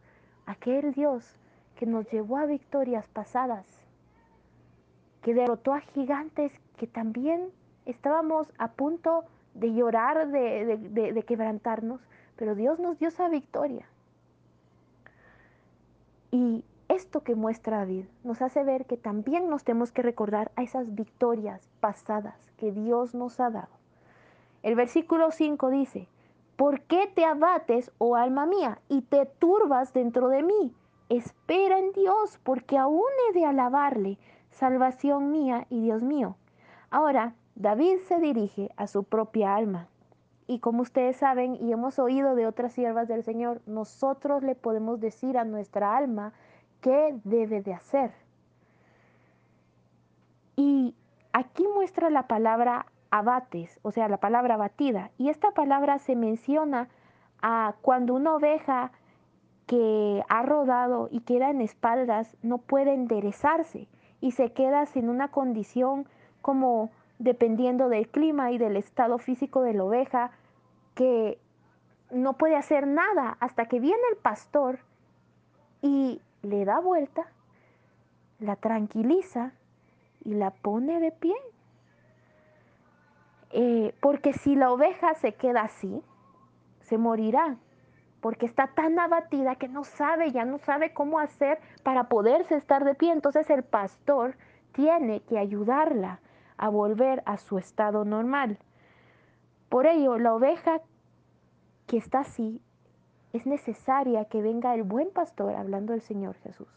aquel 0.47 0.95
Dios 0.95 1.39
que 1.77 1.87
nos 1.87 2.11
llevó 2.11 2.39
a 2.39 2.47
victorias 2.47 3.07
pasadas, 3.07 3.67
que 5.23 5.33
derrotó 5.33 5.75
a 5.75 5.81
gigantes 5.81 6.53
que 6.77 6.89
también 6.89 7.53
estábamos 7.91 8.53
a 8.59 8.69
punto 8.73 9.25
de 9.55 9.75
llorar, 9.75 10.29
de, 10.29 10.77
de 10.77 11.23
quebrantarnos, 11.25 12.01
pero 12.37 12.55
Dios 12.55 12.79
nos 12.79 12.99
dio 12.99 13.09
esa 13.09 13.29
victoria. 13.29 13.87
Y 16.31 16.65
esto 16.89 17.23
que 17.23 17.35
muestra 17.35 17.79
David 17.79 18.05
nos 18.25 18.41
hace 18.43 18.65
ver 18.65 18.87
que 18.87 18.97
también 18.97 19.49
nos 19.51 19.65
tenemos 19.65 19.93
que 19.93 20.03
recordar 20.03 20.51
a 20.57 20.63
esas 20.63 20.95
victorias 20.95 21.69
pasadas 21.81 22.37
que 22.57 22.73
Dios 22.73 23.15
nos 23.15 23.41
ha 23.41 23.51
dado. 23.51 23.69
El 24.63 24.75
versículo 24.75 25.31
5 25.31 25.71
dice, 25.71 26.09
¿por 26.57 26.81
qué 26.83 27.07
te 27.15 27.25
abates, 27.25 27.93
oh 27.99 28.17
alma 28.17 28.47
mía, 28.47 28.79
y 28.89 29.03
te 29.03 29.27
turbas 29.27 29.93
dentro 29.93 30.29
de 30.29 30.43
mí? 30.43 30.75
Espera 31.09 31.79
en 31.79 31.93
Dios, 31.93 32.39
porque 32.43 32.77
aún 32.77 33.11
he 33.29 33.39
de 33.39 33.47
alabarle, 33.47 34.19
salvación 34.51 35.31
mía 35.31 35.67
y 35.71 35.83
Dios 35.83 36.03
mío. 36.03 36.37
Ahora, 36.91 37.35
David 37.59 37.99
se 38.07 38.21
dirige 38.21 38.71
a 38.77 38.87
su 38.87 39.03
propia 39.03 39.57
alma. 39.57 39.89
Y 40.47 40.61
como 40.61 40.83
ustedes 40.83 41.17
saben 41.17 41.57
y 41.57 41.73
hemos 41.73 41.99
oído 41.99 42.37
de 42.37 42.47
otras 42.47 42.73
siervas 42.73 43.09
del 43.09 43.25
Señor, 43.25 43.61
nosotros 43.67 44.45
le 44.45 44.55
podemos 44.55 45.01
decir 45.01 45.37
a 45.37 45.45
nuestra 45.45 45.97
alma 45.97 46.33
qué 46.81 47.19
debe 47.25 47.61
de 47.61 47.75
hacer. 47.75 48.13
Y 50.55 50.95
aquí 51.33 51.67
muestra 51.75 52.11
la 52.11 52.29
palabra 52.29 52.87
abates, 53.11 53.81
o 53.83 53.91
sea, 53.91 54.09
la 54.09 54.19
palabra 54.19 54.57
batida. 54.57 55.11
Y 55.19 55.29
esta 55.29 55.51
palabra 55.51 55.99
se 55.99 56.15
menciona 56.15 56.89
a 57.43 57.75
cuando 57.83 58.15
una 58.15 58.37
oveja 58.37 58.93
que 59.67 60.23
ha 60.29 60.43
rodado 60.43 61.09
y 61.11 61.23
queda 61.23 61.51
en 61.51 61.61
espaldas 61.61 62.37
no 62.41 62.59
puede 62.59 62.95
enderezarse 62.95 63.89
y 64.21 64.31
se 64.31 64.53
queda 64.53 64.87
sin 64.87 65.09
una 65.09 65.29
condición 65.29 66.09
como 66.41 66.91
dependiendo 67.19 67.89
del 67.89 68.09
clima 68.09 68.53
y 68.53 68.59
del 68.59 68.77
estado 68.77 69.19
físico 69.19 69.63
de 69.63 69.75
la 69.75 69.85
oveja, 69.85 70.31
que 70.95 71.39
no 72.11 72.35
puede 72.35 72.57
hacer 72.57 72.87
nada 72.87 73.37
hasta 73.41 73.67
que 73.67 73.81
viene 73.81 74.03
el 74.11 74.17
pastor 74.17 74.79
y 75.83 76.21
le 76.43 76.65
da 76.65 76.81
vuelta, 76.81 77.27
la 78.39 78.57
tranquiliza 78.57 79.53
y 80.25 80.35
la 80.35 80.51
pone 80.51 81.01
de 81.01 81.13
pie. 81.13 81.37
Eh, 83.51 83.95
porque 84.01 84.33
si 84.33 84.55
la 84.55 84.71
oveja 84.71 85.15
se 85.15 85.35
queda 85.35 85.63
así, 85.63 86.03
se 86.81 86.99
morirá, 86.99 87.57
porque 88.21 88.47
está 88.47 88.69
tan 88.69 88.99
abatida 88.99 89.57
que 89.57 89.69
no 89.69 89.85
sabe, 89.85 90.33
ya 90.33 90.45
no 90.45 90.59
sabe 90.59 90.93
cómo 90.93 91.19
hacer 91.19 91.59
para 91.83 92.05
poderse 92.05 92.57
estar 92.57 92.85
de 92.85 92.95
pie. 92.95 93.13
Entonces 93.13 93.49
el 93.51 93.63
pastor 93.63 94.37
tiene 94.73 95.21
que 95.21 95.39
ayudarla 95.39 96.21
a 96.59 96.69
volver 96.69 97.23
a 97.25 97.39
su 97.39 97.59
estado 97.59 98.05
normal. 98.05 98.59
Por 99.69 99.87
ello, 99.87 100.19
la 100.19 100.35
oveja 100.35 100.81
que 101.87 101.97
está 101.97 102.21
así, 102.21 102.61
es 103.33 103.47
necesaria 103.47 104.27
que 104.27 104.43
venga 104.43 104.75
el 104.75 104.83
buen 104.83 105.11
pastor, 105.11 105.55
hablando 105.55 105.93
del 105.93 106.03
Señor 106.03 106.37
Jesús, 106.37 106.69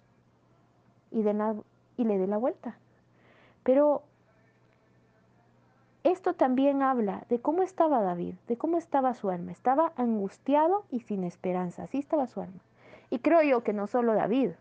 y, 1.12 1.20
y 1.20 2.04
le 2.04 2.18
dé 2.18 2.28
la 2.28 2.38
vuelta. 2.38 2.78
Pero 3.64 4.04
esto 6.04 6.34
también 6.34 6.82
habla 6.82 7.26
de 7.30 7.40
cómo 7.40 7.62
estaba 7.62 8.02
David, 8.02 8.36
de 8.48 8.58
cómo 8.58 8.78
estaba 8.78 9.14
su 9.14 9.30
alma. 9.30 9.52
Estaba 9.52 9.94
angustiado 9.98 10.86
y 10.90 11.02
sin 11.02 11.24
esperanza, 11.24 11.84
así 11.84 12.00
estaba 12.00 12.28
su 12.28 12.42
alma. 12.42 12.62
Y 13.10 13.20
creo 13.20 13.42
yo 13.44 13.64
que 13.64 13.74
no 13.74 13.88
solo 13.88 14.14
David, 14.14 14.51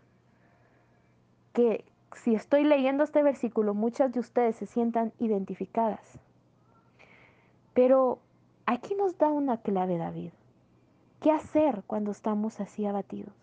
que 1.53 1.83
si 2.15 2.35
estoy 2.35 2.63
leyendo 2.63 3.03
este 3.03 3.23
versículo, 3.23 3.73
muchas 3.73 4.11
de 4.11 4.19
ustedes 4.19 4.55
se 4.55 4.65
sientan 4.65 5.13
identificadas. 5.19 6.19
Pero 7.73 8.19
aquí 8.65 8.95
nos 8.95 9.17
da 9.17 9.29
una 9.29 9.57
clave 9.57 9.97
David. 9.97 10.31
¿Qué 11.21 11.31
hacer 11.31 11.83
cuando 11.87 12.11
estamos 12.11 12.59
así 12.59 12.85
abatidos? 12.85 13.33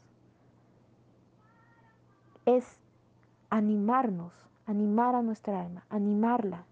Es 2.44 2.78
animarnos, 3.50 4.32
animar 4.66 5.14
a 5.14 5.22
nuestra 5.22 5.60
alma, 5.60 5.84
animarla. 5.88 6.64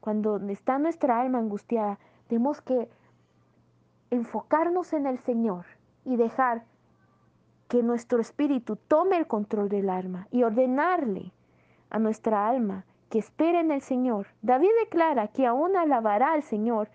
Cuando 0.00 0.36
está 0.48 0.78
nuestra 0.78 1.20
alma 1.20 1.38
angustiada, 1.38 1.98
tenemos 2.28 2.60
que 2.60 2.88
enfocarnos 4.10 4.92
en 4.92 5.06
el 5.06 5.18
Señor 5.18 5.66
y 6.04 6.16
dejar 6.16 6.64
que 7.72 7.82
nuestro 7.82 8.20
espíritu 8.20 8.76
tome 8.76 9.16
el 9.16 9.26
control 9.26 9.70
del 9.70 9.88
alma 9.88 10.28
y 10.30 10.42
ordenarle 10.42 11.32
a 11.88 11.98
nuestra 11.98 12.46
alma 12.46 12.84
que 13.08 13.18
espere 13.18 13.60
en 13.60 13.70
el 13.70 13.80
Señor. 13.80 14.26
David 14.42 14.68
declara 14.84 15.28
que 15.28 15.46
aún 15.46 15.74
alabará 15.74 16.34
al 16.34 16.42
Señor, 16.42 16.90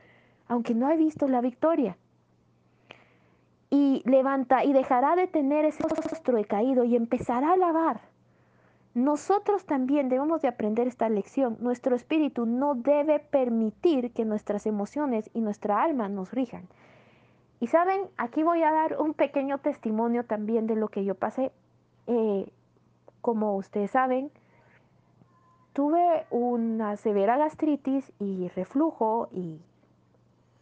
aunque 0.47 0.75
no 0.75 0.85
ha 0.85 0.95
visto 0.95 1.27
la 1.27 1.41
victoria. 1.41 1.97
Y 3.71 4.03
levanta 4.05 4.65
y 4.65 4.71
dejará 4.71 5.15
de 5.15 5.25
tener 5.25 5.65
ese 5.65 5.81
rostro 5.81 6.39
caído 6.47 6.83
y 6.83 6.95
empezará 6.95 7.49
a 7.49 7.53
alabar. 7.53 8.01
Nosotros 8.93 9.65
también 9.65 10.09
debemos 10.09 10.43
de 10.43 10.49
aprender 10.49 10.85
esta 10.85 11.09
lección. 11.09 11.57
Nuestro 11.59 11.95
espíritu 11.95 12.45
no 12.45 12.75
debe 12.75 13.17
permitir 13.17 14.13
que 14.13 14.25
nuestras 14.25 14.67
emociones 14.67 15.31
y 15.33 15.41
nuestra 15.41 15.81
alma 15.81 16.07
nos 16.07 16.31
rijan. 16.33 16.67
Y 17.59 17.67
saben, 17.67 18.01
aquí 18.17 18.43
voy 18.43 18.63
a 18.63 18.71
dar 18.71 18.99
un 18.99 19.13
pequeño 19.13 19.57
testimonio 19.57 20.25
también 20.25 20.67
de 20.67 20.75
lo 20.75 20.89
que 20.89 21.03
yo 21.03 21.15
pasé. 21.15 21.51
Eh, 22.05 22.51
como 23.21 23.55
ustedes 23.55 23.91
saben, 23.91 24.31
tuve 25.73 26.25
una 26.29 26.95
severa 26.97 27.37
gastritis 27.37 28.11
y 28.19 28.47
reflujo 28.49 29.29
y 29.31 29.59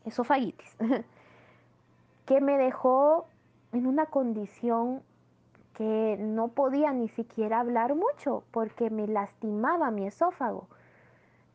esofagitis, 0.05 0.75
que 2.25 2.41
me 2.41 2.57
dejó 2.57 3.27
en 3.73 3.87
una 3.87 4.05
condición 4.05 5.01
que 5.73 6.17
no 6.19 6.47
podía 6.49 6.93
ni 6.93 7.09
siquiera 7.09 7.59
hablar 7.59 7.95
mucho 7.95 8.43
porque 8.51 8.89
me 8.89 9.07
lastimaba 9.07 9.91
mi 9.91 10.07
esófago. 10.07 10.67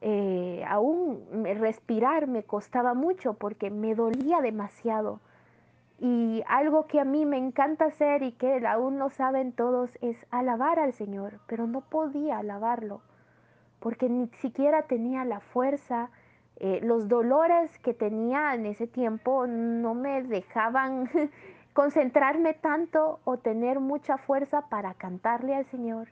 Eh, 0.02 0.64
aún 0.68 1.44
respirar 1.44 2.26
me 2.26 2.42
costaba 2.42 2.94
mucho 2.94 3.34
porque 3.34 3.70
me 3.70 3.94
dolía 3.94 4.40
demasiado. 4.40 5.20
Y 6.00 6.42
algo 6.48 6.86
que 6.86 6.98
a 6.98 7.04
mí 7.04 7.26
me 7.26 7.36
encanta 7.36 7.84
hacer 7.84 8.22
y 8.22 8.32
que 8.32 8.66
aún 8.66 8.98
no 8.98 9.10
saben 9.10 9.52
todos 9.52 9.90
es 10.00 10.16
alabar 10.30 10.78
al 10.78 10.94
Señor, 10.94 11.40
pero 11.46 11.66
no 11.66 11.82
podía 11.82 12.38
alabarlo 12.38 13.02
porque 13.80 14.08
ni 14.08 14.28
siquiera 14.40 14.82
tenía 14.82 15.24
la 15.24 15.40
fuerza. 15.40 16.10
Eh, 16.56 16.80
los 16.82 17.08
dolores 17.08 17.76
que 17.78 17.94
tenía 17.94 18.54
en 18.54 18.66
ese 18.66 18.86
tiempo 18.86 19.46
no 19.46 19.94
me 19.94 20.22
dejaban 20.22 21.10
concentrarme 21.72 22.52
tanto 22.52 23.20
o 23.24 23.38
tener 23.38 23.80
mucha 23.80 24.18
fuerza 24.18 24.68
para 24.68 24.94
cantarle 24.94 25.56
al 25.56 25.64
Señor. 25.66 26.08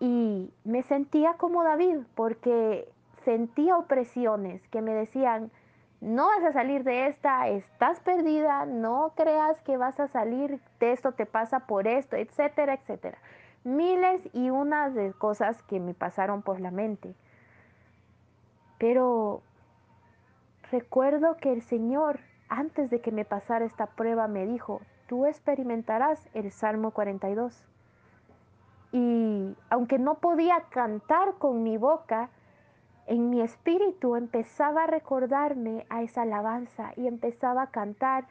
Y 0.00 0.52
me 0.64 0.82
sentía 0.82 1.34
como 1.34 1.62
David 1.62 1.98
porque 2.16 2.88
sentía 3.24 3.76
opresiones 3.76 4.66
que 4.68 4.82
me 4.82 4.92
decían, 4.92 5.52
no 6.02 6.26
vas 6.26 6.42
a 6.42 6.52
salir 6.52 6.82
de 6.82 7.06
esta, 7.06 7.46
estás 7.46 8.00
perdida, 8.00 8.66
no 8.66 9.12
creas 9.14 9.60
que 9.62 9.76
vas 9.76 10.00
a 10.00 10.08
salir 10.08 10.58
de 10.80 10.90
esto, 10.90 11.12
te 11.12 11.26
pasa 11.26 11.60
por 11.60 11.86
esto, 11.86 12.16
etcétera, 12.16 12.74
etcétera. 12.74 13.18
Miles 13.62 14.20
y 14.32 14.50
unas 14.50 14.94
de 14.94 15.12
cosas 15.12 15.62
que 15.62 15.78
me 15.78 15.94
pasaron 15.94 16.42
por 16.42 16.60
la 16.60 16.72
mente. 16.72 17.14
Pero 18.78 19.42
recuerdo 20.72 21.36
que 21.36 21.52
el 21.52 21.62
Señor, 21.62 22.18
antes 22.48 22.90
de 22.90 23.00
que 23.00 23.12
me 23.12 23.24
pasara 23.24 23.64
esta 23.64 23.86
prueba, 23.86 24.26
me 24.26 24.44
dijo, 24.44 24.80
tú 25.06 25.26
experimentarás 25.26 26.28
el 26.34 26.50
Salmo 26.50 26.90
42. 26.90 27.64
Y 28.90 29.56
aunque 29.70 30.00
no 30.00 30.16
podía 30.16 30.62
cantar 30.70 31.34
con 31.38 31.62
mi 31.62 31.76
boca, 31.76 32.28
en 33.06 33.30
mi 33.30 33.40
espíritu 33.40 34.16
empezaba 34.16 34.84
a 34.84 34.86
recordarme 34.86 35.86
a 35.88 36.02
esa 36.02 36.22
alabanza 36.22 36.92
y 36.96 37.06
empezaba 37.06 37.62
a 37.62 37.70
cantar 37.70 38.26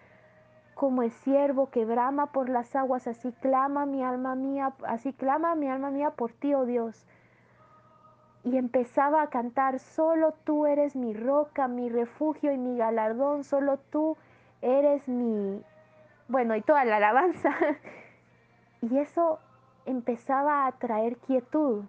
como 0.74 1.04
el 1.04 1.12
siervo 1.12 1.70
que 1.70 1.86
brama 1.86 2.32
por 2.32 2.50
las 2.50 2.76
aguas, 2.76 3.08
así 3.08 3.32
clama 3.34 3.86
mi 3.86 4.04
alma 4.04 4.36
mía, 4.36 4.74
así 4.88 5.14
clama 5.14 5.56
mi 5.56 5.68
alma 5.68 5.92
mía 5.92 6.12
por 6.12 6.32
ti, 6.32 6.54
oh 6.54 6.66
Dios. 6.66 7.06
Y 8.44 8.58
empezaba 8.58 9.22
a 9.22 9.30
cantar, 9.30 9.80
solo 9.80 10.34
tú 10.44 10.66
eres 10.66 10.96
mi 10.96 11.14
roca, 11.14 11.68
mi 11.68 11.90
refugio 11.90 12.52
y 12.52 12.58
mi 12.58 12.78
galardón, 12.78 13.44
solo 13.44 13.78
tú 13.78 14.18
eres 14.62 15.08
mi, 15.08 15.62
bueno, 16.28 16.56
y 16.56 16.62
toda 16.62 16.86
la 16.86 16.98
alabanza. 16.98 17.52
Y 18.84 18.98
eso 18.98 19.38
empezaba 19.86 20.66
a 20.66 20.72
traer 20.72 21.18
quietud, 21.18 21.84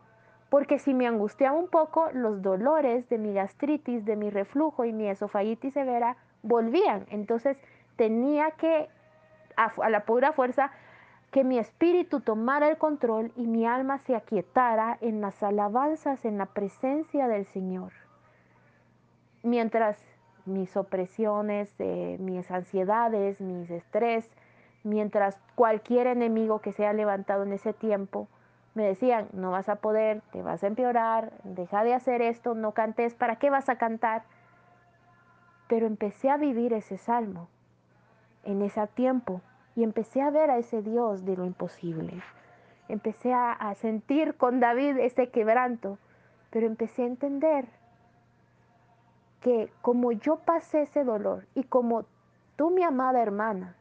porque 0.53 0.79
si 0.79 0.93
me 0.93 1.07
angustiaba 1.07 1.57
un 1.57 1.69
poco, 1.69 2.11
los 2.13 2.43
dolores 2.43 3.09
de 3.09 3.17
mi 3.17 3.33
gastritis, 3.33 4.05
de 4.05 4.17
mi 4.17 4.29
reflujo 4.29 4.85
y 4.85 4.93
mi 4.93 5.09
esofagitis 5.09 5.73
severa 5.73 6.19
volvían. 6.43 7.07
Entonces 7.09 7.57
tenía 7.97 8.51
que, 8.51 8.91
a, 9.57 9.89
la 9.89 10.05
pura 10.05 10.33
fuerza, 10.33 10.71
que 11.31 11.43
mi 11.43 11.59
espíritu 11.59 12.21
tomara 12.21 12.69
el 12.69 12.77
control 12.77 13.33
y 13.35 13.47
mi 13.47 13.65
alma 13.65 13.97
se 14.01 14.15
aquietara 14.15 14.99
en 15.01 15.23
las 15.23 15.43
alabanzas, 15.43 16.23
en 16.27 16.37
la 16.37 16.45
presencia 16.45 17.29
del 17.29 17.47
Señor. 17.47 17.95
Mientras 19.43 20.05
mis 20.45 20.77
opresiones, 20.77 21.75
eh, 21.79 22.19
mis 22.21 22.51
ansiedades, 22.51 23.41
mis 23.41 23.71
estrés, 23.71 24.31
mientras 24.85 25.41
cualquier 25.55 26.09
enemigo 26.09 26.59
que 26.59 26.73
se 26.73 26.85
haya 26.85 26.93
levantado 26.93 27.45
en 27.45 27.55
ese 27.55 27.73
tiempo 27.73 28.29
me 28.75 28.85
decían, 28.85 29.29
no 29.33 29.51
vas 29.51 29.69
a 29.69 29.77
poder, 29.77 30.23
te 30.33 30.43
vas 30.43 30.65
a 30.65 30.67
empeorar, 30.67 31.33
deja 31.45 31.85
de 31.85 31.95
hacer 31.95 32.23
esto, 32.23 32.55
no 32.55 32.73
cantes, 32.73 33.15
¿para 33.15 33.37
qué 33.37 33.51
vas 33.51 33.69
a 33.69 33.77
cantar? 33.77 34.23
Pero 35.69 35.87
empecé 35.87 36.31
a 36.31 36.37
vivir 36.37 36.73
ese 36.73 36.97
salmo 36.97 37.49
en 38.45 38.63
ese 38.63 38.87
tiempo 38.89 39.41
y 39.77 39.85
empecé 39.85 40.23
a 40.23 40.31
ver 40.31 40.51
a 40.51 40.59
ese 40.59 40.83
Dios 40.83 41.25
de 41.25 41.37
lo 41.37 41.45
imposible. 41.45 42.23
Empecé 42.89 43.33
a, 43.33 43.75
sentir 43.77 44.37
con 44.37 44.61
David 44.61 44.99
ese 44.99 45.31
quebranto, 45.31 45.99
pero 46.51 46.67
empecé 46.67 47.03
a 47.03 47.07
entender 47.07 47.67
que 49.41 49.73
como 49.81 50.13
yo 50.13 50.37
pasé 50.37 50.83
ese 50.83 51.05
dolor 51.05 51.47
y 51.55 51.65
como 51.65 52.05
tú, 52.57 52.71
mi 52.71 52.83
amada 52.83 53.23
hermana, 53.23 53.77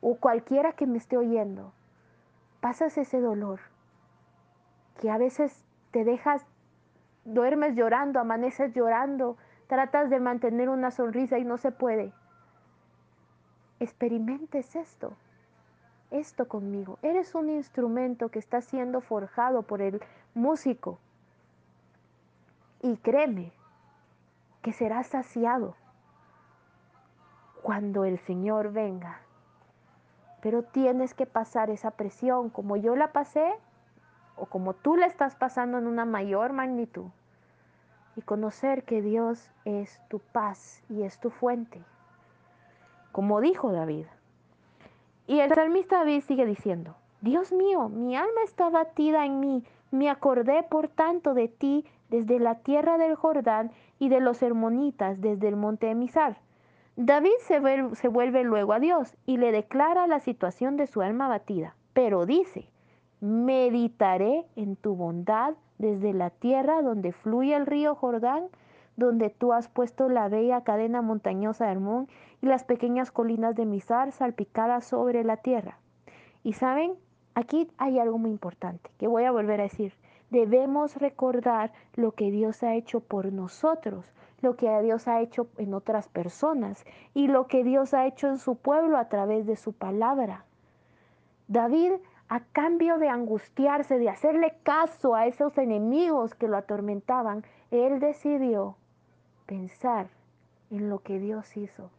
o 0.00 0.16
cualquiera 0.16 0.72
que 0.72 0.86
me 0.86 0.98
esté 0.98 1.16
oyendo, 1.16 1.72
pasas 2.60 2.96
ese 2.98 3.20
dolor, 3.20 3.60
que 5.00 5.10
a 5.10 5.18
veces 5.18 5.64
te 5.90 6.04
dejas, 6.04 6.46
duermes 7.24 7.74
llorando, 7.74 8.20
amaneces 8.20 8.72
llorando, 8.74 9.36
tratas 9.66 10.10
de 10.10 10.20
mantener 10.20 10.68
una 10.68 10.90
sonrisa 10.90 11.38
y 11.38 11.44
no 11.44 11.58
se 11.58 11.72
puede. 11.72 12.12
Experimentes 13.80 14.74
esto, 14.76 15.12
esto 16.10 16.48
conmigo. 16.48 16.98
Eres 17.02 17.34
un 17.34 17.50
instrumento 17.50 18.30
que 18.30 18.38
está 18.38 18.60
siendo 18.60 19.00
forjado 19.00 19.62
por 19.62 19.82
el 19.82 20.00
músico. 20.34 20.98
Y 22.82 22.96
créeme 22.98 23.52
que 24.62 24.72
serás 24.72 25.08
saciado 25.08 25.76
cuando 27.62 28.04
el 28.04 28.18
Señor 28.18 28.72
venga. 28.72 29.20
Pero 30.40 30.62
tienes 30.62 31.14
que 31.14 31.26
pasar 31.26 31.70
esa 31.70 31.90
presión 31.90 32.50
como 32.50 32.76
yo 32.76 32.94
la 32.94 33.12
pasé 33.12 33.54
o 34.36 34.46
como 34.46 34.74
tú 34.74 34.96
la 34.96 35.06
estás 35.06 35.34
pasando 35.34 35.78
en 35.78 35.86
una 35.86 36.04
mayor 36.04 36.52
magnitud 36.52 37.06
y 38.16 38.22
conocer 38.22 38.84
que 38.84 39.02
Dios 39.02 39.50
es 39.64 40.00
tu 40.08 40.18
paz 40.18 40.82
y 40.88 41.02
es 41.02 41.18
tu 41.18 41.30
fuente, 41.30 41.82
como 43.12 43.40
dijo 43.40 43.72
David. 43.72 44.06
Y 45.26 45.40
el 45.40 45.52
salmista 45.54 45.98
David 45.98 46.22
sigue 46.22 46.46
diciendo, 46.46 46.96
Dios 47.20 47.52
mío, 47.52 47.88
mi 47.88 48.16
alma 48.16 48.42
está 48.44 48.70
batida 48.70 49.26
en 49.26 49.40
mí, 49.40 49.64
me 49.90 50.08
acordé 50.08 50.62
por 50.62 50.88
tanto 50.88 51.34
de 51.34 51.48
ti 51.48 51.84
desde 52.08 52.38
la 52.38 52.56
tierra 52.56 52.98
del 52.98 53.16
Jordán 53.16 53.72
y 53.98 54.08
de 54.08 54.20
los 54.20 54.42
hermonitas 54.42 55.20
desde 55.20 55.48
el 55.48 55.56
monte 55.56 55.86
de 55.86 55.94
Misar. 55.94 56.38
David 56.96 57.36
se 57.40 57.60
vuelve, 57.60 57.94
se 57.96 58.08
vuelve 58.08 58.44
luego 58.44 58.72
a 58.72 58.80
Dios 58.80 59.16
y 59.26 59.36
le 59.36 59.52
declara 59.52 60.06
la 60.06 60.20
situación 60.20 60.76
de 60.76 60.86
su 60.86 61.02
alma 61.02 61.28
batida, 61.28 61.74
pero 61.92 62.24
dice, 62.24 62.70
Meditaré 63.20 64.44
en 64.56 64.76
tu 64.76 64.94
bondad 64.94 65.54
desde 65.78 66.12
la 66.12 66.30
tierra 66.30 66.82
donde 66.82 67.12
fluye 67.12 67.54
el 67.54 67.66
río 67.66 67.94
Jordán, 67.94 68.48
donde 68.96 69.30
tú 69.30 69.52
has 69.52 69.68
puesto 69.68 70.08
la 70.08 70.28
bella 70.28 70.62
cadena 70.62 71.02
montañosa 71.02 71.66
de 71.66 71.72
Hermón 71.72 72.08
y 72.42 72.46
las 72.46 72.64
pequeñas 72.64 73.10
colinas 73.10 73.54
de 73.54 73.66
Mizar 73.66 74.12
salpicadas 74.12 74.84
sobre 74.84 75.24
la 75.24 75.38
tierra. 75.38 75.78
Y 76.42 76.54
saben, 76.54 76.94
aquí 77.34 77.70
hay 77.78 77.98
algo 77.98 78.18
muy 78.18 78.30
importante 78.30 78.90
que 78.98 79.06
voy 79.06 79.24
a 79.24 79.32
volver 79.32 79.60
a 79.60 79.64
decir. 79.64 79.92
Debemos 80.30 80.96
recordar 80.96 81.72
lo 81.94 82.12
que 82.12 82.30
Dios 82.30 82.62
ha 82.62 82.74
hecho 82.74 83.00
por 83.00 83.32
nosotros, 83.32 84.04
lo 84.40 84.56
que 84.56 84.68
Dios 84.82 85.08
ha 85.08 85.20
hecho 85.20 85.48
en 85.56 85.72
otras 85.72 86.08
personas 86.08 86.84
y 87.14 87.28
lo 87.28 87.46
que 87.46 87.64
Dios 87.64 87.94
ha 87.94 88.06
hecho 88.06 88.28
en 88.28 88.38
su 88.38 88.56
pueblo 88.56 88.98
a 88.98 89.08
través 89.08 89.46
de 89.46 89.56
su 89.56 89.72
palabra. 89.72 90.44
David 91.48 91.92
a 92.28 92.40
cambio 92.40 92.98
de 92.98 93.08
angustiarse, 93.08 93.98
de 93.98 94.08
hacerle 94.08 94.54
caso 94.62 95.14
a 95.14 95.26
esos 95.26 95.56
enemigos 95.58 96.34
que 96.34 96.48
lo 96.48 96.56
atormentaban, 96.56 97.44
él 97.70 98.00
decidió 98.00 98.76
pensar 99.46 100.08
en 100.70 100.88
lo 100.88 100.98
que 101.00 101.18
Dios 101.18 101.56
hizo. 101.56 101.90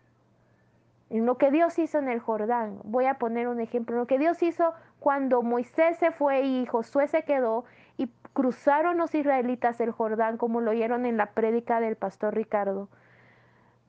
En 1.09 1.25
lo 1.25 1.37
que 1.37 1.51
Dios 1.51 1.79
hizo 1.79 1.99
en 1.99 2.09
el 2.09 2.19
Jordán. 2.19 2.79
Voy 2.83 3.05
a 3.05 3.13
poner 3.13 3.47
un 3.47 3.61
ejemplo. 3.61 3.95
Lo 3.95 4.07
que 4.07 4.19
Dios 4.19 4.43
hizo 4.43 4.73
cuando 4.99 5.41
Moisés 5.41 5.97
se 5.97 6.11
fue 6.11 6.41
y 6.41 6.65
Josué 6.65 7.07
se 7.07 7.23
quedó 7.23 7.63
y 7.95 8.11
cruzaron 8.33 8.97
los 8.97 9.15
israelitas 9.15 9.79
el 9.79 9.91
Jordán, 9.91 10.37
como 10.37 10.59
lo 10.59 10.71
oyeron 10.71 11.05
en 11.05 11.15
la 11.15 11.27
prédica 11.27 11.79
del 11.79 11.95
pastor 11.95 12.35
Ricardo 12.35 12.89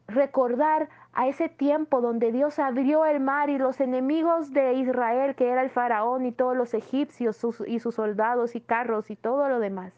recordar 0.09 0.89
a 1.13 1.29
ese 1.29 1.51
tiempo 1.51 2.01
donde 2.01 2.33
Dios 2.33 2.59
abrió 2.59 3.05
el 3.05 3.21
mar 3.21 3.51
y 3.51 3.59
los 3.59 3.79
enemigos 3.81 4.53
de 4.53 4.73
Israel, 4.73 5.35
que 5.35 5.51
era 5.51 5.63
el 5.63 5.71
faraón 5.71 6.25
y 6.25 6.33
todos 6.33 6.57
los 6.57 6.73
egipcios 6.75 7.45
y 7.67 7.79
sus 7.79 7.95
soldados 7.95 8.57
y 8.57 8.61
carros 8.61 9.11
y 9.11 9.17
todo 9.17 9.49
lo 9.49 9.61
demás, 9.61 9.93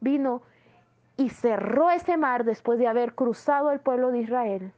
vino 0.00 0.42
y 1.16 1.30
cerró 1.30 1.90
ese 1.90 2.18
mar 2.18 2.44
después 2.44 2.78
de 2.78 2.86
haber 2.86 3.14
cruzado 3.14 3.70
el 3.70 3.80
pueblo 3.80 4.12
de 4.12 4.20
Israel. 4.20 4.72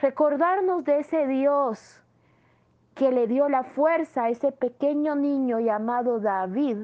Recordarnos 0.00 0.84
de 0.84 0.98
ese 0.98 1.26
Dios 1.26 2.02
que 2.94 3.10
le 3.10 3.26
dio 3.26 3.48
la 3.48 3.64
fuerza 3.64 4.24
a 4.24 4.28
ese 4.28 4.52
pequeño 4.52 5.14
niño 5.16 5.60
llamado 5.60 6.20
David 6.20 6.76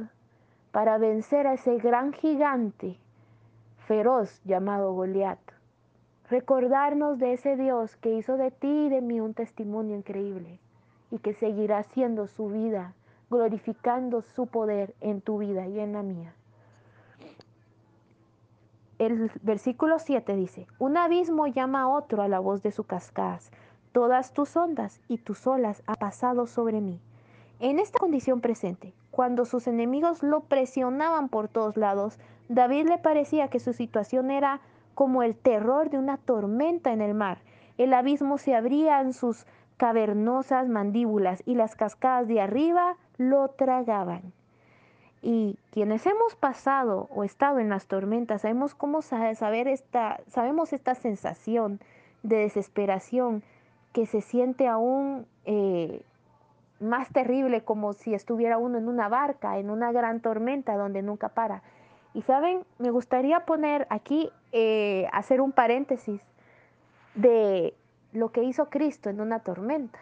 para 0.73 0.97
vencer 0.97 1.47
a 1.47 1.53
ese 1.53 1.77
gran 1.77 2.13
gigante 2.15 2.97
feroz 3.87 4.41
llamado 4.45 4.95
Goliat 4.95 5.60
recordarnos 6.31 7.19
de 7.19 7.33
ese 7.33 7.57
Dios 7.57 7.97
que 7.97 8.15
hizo 8.15 8.37
de 8.37 8.53
ti 8.53 8.87
y 8.87 8.89
de 8.89 9.01
mí 9.01 9.21
un 9.21 9.35
testimonio 9.35 9.97
increíble 9.97 10.61
y 11.11 11.19
que 11.19 11.35
seguirá 11.35 11.79
haciendo 11.79 12.29
su 12.29 12.49
vida, 12.49 12.95
glorificando 13.29 14.23
su 14.23 14.47
poder 14.47 14.95
en 15.01 15.21
tu 15.21 15.39
vida 15.39 15.67
y 15.67 15.81
en 15.81 15.93
la 15.93 16.03
mía. 16.03 16.33
El 18.99 19.33
versículo 19.43 19.99
7 19.99 20.37
dice, 20.37 20.67
un 20.79 20.97
abismo 20.97 21.47
llama 21.49 21.83
a 21.83 21.89
otro 21.89 22.23
a 22.23 22.29
la 22.29 22.39
voz 22.39 22.63
de 22.63 22.71
su 22.71 22.85
cascadas, 22.85 23.51
todas 23.93 24.33
tus 24.33 24.57
ondas 24.57 25.01
y 25.09 25.19
tus 25.19 25.47
olas 25.47 25.83
han 25.87 25.97
pasado 25.97 26.47
sobre 26.47 26.81
mí. 26.81 27.01
En 27.59 27.79
esta 27.79 27.99
condición 27.99 28.41
presente, 28.41 28.93
cuando 29.11 29.45
sus 29.45 29.67
enemigos 29.67 30.23
lo 30.23 30.43
presionaban 30.43 31.29
por 31.29 31.49
todos 31.49 31.77
lados, 31.77 32.19
David 32.49 32.89
le 32.89 32.99
parecía 32.99 33.49
que 33.49 33.59
su 33.59 33.73
situación 33.73 34.31
era 34.31 34.61
como 34.95 35.23
el 35.23 35.35
terror 35.35 35.91
de 35.91 35.99
una 35.99 36.17
tormenta 36.17 36.93
en 36.93 37.01
el 37.01 37.15
mar. 37.15 37.39
El 37.79 37.95
abismo 37.95 38.39
se 38.39 38.55
abría 38.55 39.01
en 39.01 39.13
sus 39.13 39.47
cavernosas 39.77 40.69
mandíbulas 40.69 41.43
y 41.47 41.55
las 41.55 41.75
cascadas 41.75 42.29
de 42.29 42.41
arriba 42.41 42.97
lo 43.17 43.49
tragaban. 43.49 44.33
Y 45.23 45.59
quienes 45.71 46.07
hemos 46.07 46.35
pasado 46.35 47.09
o 47.11 47.25
estado 47.25 47.59
en 47.59 47.69
las 47.69 47.87
tormentas, 47.87 48.43
sabemos 48.43 48.75
cómo 48.75 49.03
saber 49.03 49.69
esta, 49.69 50.21
sabemos 50.29 50.73
esta 50.73 50.95
sensación 50.95 51.81
de 52.23 52.37
desesperación 52.37 53.43
que 53.93 54.07
se 54.07 54.21
siente 54.21 54.69
aún 54.69 55.27
eh, 55.45 56.03
más 56.81 57.11
terrible 57.11 57.63
como 57.63 57.93
si 57.93 58.15
estuviera 58.15 58.59
uno 58.59 58.79
en 58.79 58.89
una 58.89 59.09
barca, 59.09 59.59
en 59.59 59.71
una 59.71 59.93
gran 59.93 60.21
tormenta 60.21 60.77
donde 60.77 61.03
nunca 61.03 61.31
para. 61.31 61.63
Y 62.15 62.23
saben, 62.23 62.65
me 62.79 62.91
gustaría 62.91 63.47
poner 63.47 63.87
aquí, 63.91 64.31
eh, 64.53 65.07
hacer 65.13 65.41
un 65.41 65.53
paréntesis 65.53 66.21
de 67.15 67.75
lo 68.13 68.31
que 68.33 68.43
hizo 68.43 68.69
Cristo 68.69 69.11
en 69.11 69.21
una 69.21 69.41
tormenta 69.41 70.01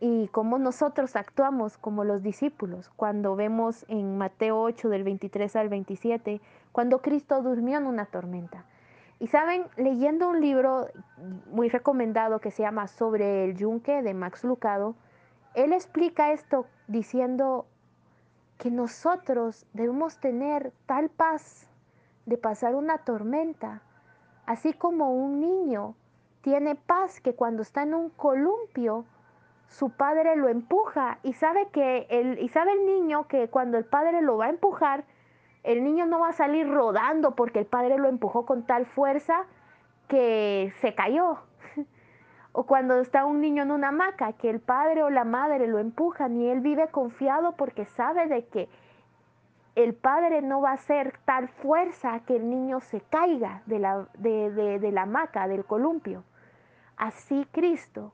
y 0.00 0.28
cómo 0.28 0.58
nosotros 0.58 1.16
actuamos 1.16 1.78
como 1.78 2.04
los 2.04 2.22
discípulos 2.22 2.90
cuando 2.96 3.36
vemos 3.36 3.86
en 3.88 4.18
Mateo 4.18 4.60
8 4.60 4.88
del 4.88 5.04
23 5.04 5.56
al 5.56 5.68
27, 5.68 6.40
cuando 6.72 7.00
Cristo 7.00 7.40
durmió 7.40 7.78
en 7.78 7.86
una 7.86 8.06
tormenta. 8.06 8.64
Y 9.18 9.28
saben, 9.28 9.64
leyendo 9.76 10.28
un 10.28 10.40
libro 10.40 10.88
muy 11.46 11.68
recomendado 11.70 12.40
que 12.40 12.50
se 12.50 12.64
llama 12.64 12.88
Sobre 12.88 13.44
el 13.44 13.56
yunque 13.56 14.02
de 14.02 14.12
Max 14.12 14.44
Lucado, 14.44 14.94
él 15.54 15.72
explica 15.72 16.32
esto 16.32 16.66
diciendo 16.88 17.64
que 18.64 18.70
nosotros 18.70 19.66
debemos 19.74 20.16
tener 20.20 20.72
tal 20.86 21.10
paz 21.10 21.68
de 22.24 22.38
pasar 22.38 22.74
una 22.74 22.96
tormenta, 22.96 23.82
así 24.46 24.72
como 24.72 25.12
un 25.12 25.38
niño 25.38 25.94
tiene 26.40 26.74
paz 26.74 27.20
que 27.20 27.34
cuando 27.34 27.60
está 27.60 27.82
en 27.82 27.92
un 27.92 28.08
columpio, 28.08 29.04
su 29.68 29.90
padre 29.90 30.34
lo 30.36 30.48
empuja 30.48 31.18
y 31.22 31.34
sabe 31.34 31.68
que 31.72 32.06
el, 32.08 32.38
y 32.38 32.48
sabe 32.48 32.72
el 32.72 32.86
niño 32.86 33.28
que 33.28 33.50
cuando 33.50 33.76
el 33.76 33.84
padre 33.84 34.22
lo 34.22 34.38
va 34.38 34.46
a 34.46 34.48
empujar, 34.48 35.04
el 35.62 35.84
niño 35.84 36.06
no 36.06 36.20
va 36.20 36.28
a 36.28 36.32
salir 36.32 36.66
rodando 36.66 37.34
porque 37.34 37.58
el 37.58 37.66
padre 37.66 37.98
lo 37.98 38.08
empujó 38.08 38.46
con 38.46 38.62
tal 38.62 38.86
fuerza 38.86 39.44
que 40.08 40.72
se 40.80 40.94
cayó. 40.94 41.36
O 42.56 42.66
cuando 42.66 43.00
está 43.00 43.26
un 43.26 43.40
niño 43.40 43.64
en 43.64 43.72
una 43.72 43.88
hamaca, 43.88 44.32
que 44.34 44.48
el 44.48 44.60
padre 44.60 45.02
o 45.02 45.10
la 45.10 45.24
madre 45.24 45.66
lo 45.66 45.80
empujan 45.80 46.40
y 46.40 46.48
él 46.48 46.60
vive 46.60 46.86
confiado 46.86 47.56
porque 47.56 47.84
sabe 47.84 48.28
de 48.28 48.46
que 48.46 48.68
el 49.74 49.92
padre 49.92 50.40
no 50.40 50.60
va 50.60 50.70
a 50.70 50.74
hacer 50.74 51.18
tal 51.24 51.48
fuerza 51.48 52.20
que 52.20 52.36
el 52.36 52.48
niño 52.48 52.78
se 52.78 53.00
caiga 53.00 53.62
de 53.66 53.80
la, 53.80 54.06
de, 54.18 54.92
la 54.92 55.02
hamaca, 55.02 55.48
del 55.48 55.64
columpio. 55.64 56.22
Así 56.96 57.44
Cristo 57.50 58.12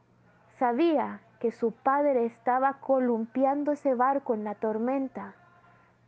sabía 0.59 1.21
que 1.39 1.53
su 1.53 1.73
padre 1.73 2.25
estaba 2.25 2.79
columpiando 2.81 3.73
ese 3.73 3.95
barco 3.95 4.33
en 4.33 4.45
la 4.45 4.55
tormenta 4.55 5.35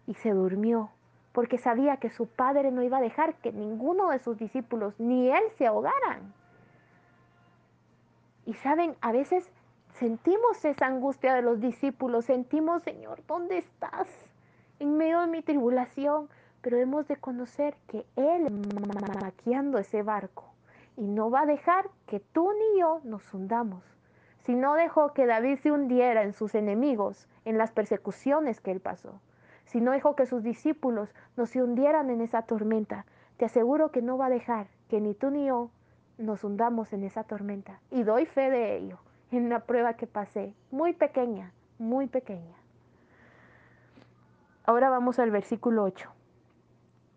y 0.07 0.15
se 0.15 0.31
durmió, 0.31 0.89
porque 1.33 1.59
sabía 1.59 1.99
que 1.99 2.09
su 2.09 2.29
padre 2.29 2.71
no 2.71 2.83
iba 2.83 2.97
a 2.97 3.03
dejar 3.03 3.35
que 3.35 3.53
ninguno 3.53 4.09
de 4.09 4.21
sus 4.21 4.39
discípulos 4.39 4.99
ni 4.99 5.29
él 5.29 5.43
se 5.59 5.67
ahogaran. 5.67 6.33
Y 8.45 8.55
saben, 8.55 8.97
a 9.01 9.13
veces 9.13 9.51
sentimos 9.99 10.65
esa 10.65 10.87
angustia 10.87 11.35
de 11.35 11.43
los 11.43 11.61
discípulos, 11.61 12.25
sentimos, 12.25 12.83
Señor, 12.83 13.23
¿dónde 13.27 13.59
estás? 13.59 14.09
En 14.79 14.97
medio 14.97 15.21
de 15.21 15.29
mi 15.29 15.43
tribulación, 15.43 16.29
pero 16.61 16.77
hemos 16.79 17.07
de 17.09 17.17
conocer 17.17 17.77
que 17.87 18.05
Él 18.17 18.47
está 18.47 19.21
maquiando 19.21 19.79
ese 19.79 20.03
barco 20.03 20.53
y 20.97 21.03
no 21.03 21.31
va 21.31 21.43
a 21.43 21.47
dejar 21.47 21.91
que 22.07 22.21
tú 22.21 22.51
ni 22.53 22.81
yo 22.81 23.01
nos 23.05 23.33
hundamos. 23.33 23.83
Si 24.41 24.55
no 24.55 24.75
dejó 24.75 25.13
que 25.13 25.27
David 25.27 25.59
se 25.59 25.71
hundiera 25.71 26.23
en 26.23 26.33
sus 26.33 26.55
enemigos, 26.55 27.29
en 27.45 27.59
las 27.59 27.73
persecuciones 27.73 28.61
que 28.61 28.73
él 28.73 28.81
pasó, 28.81 29.21
si 29.65 29.81
no 29.81 29.93
dejó 29.93 30.17
que 30.17 30.27
sus 30.27 30.43
discípulos 30.43 31.15
no 31.37 31.47
se 31.47 31.63
hundieran 31.63 32.11
en 32.11 32.21
esa 32.21 32.43
tormenta, 32.43 33.07
te 33.37 33.45
aseguro 33.45 33.91
que 33.91 34.03
no 34.03 34.19
va 34.19 34.27
a 34.27 34.31
dejar 34.31 34.67
que 34.89 35.01
ni 35.01 35.15
tú 35.15 35.31
ni 35.31 35.47
yo 35.47 35.71
nos 36.19 36.45
hundamos 36.45 36.93
en 36.93 37.05
esa 37.05 37.25
tormenta. 37.25 37.81
Y 37.91 38.03
doy 38.03 38.27
fe 38.27 38.51
de 38.51 38.77
ello 38.77 38.99
en 39.37 39.47
una 39.47 39.61
prueba 39.61 39.95
que 39.95 40.07
pasé, 40.07 40.55
muy 40.71 40.93
pequeña, 40.93 41.53
muy 41.79 42.07
pequeña. 42.07 42.55
Ahora 44.65 44.91
vamos 44.91 45.19
al 45.19 45.31
versículo 45.31 45.85
8. 45.85 46.11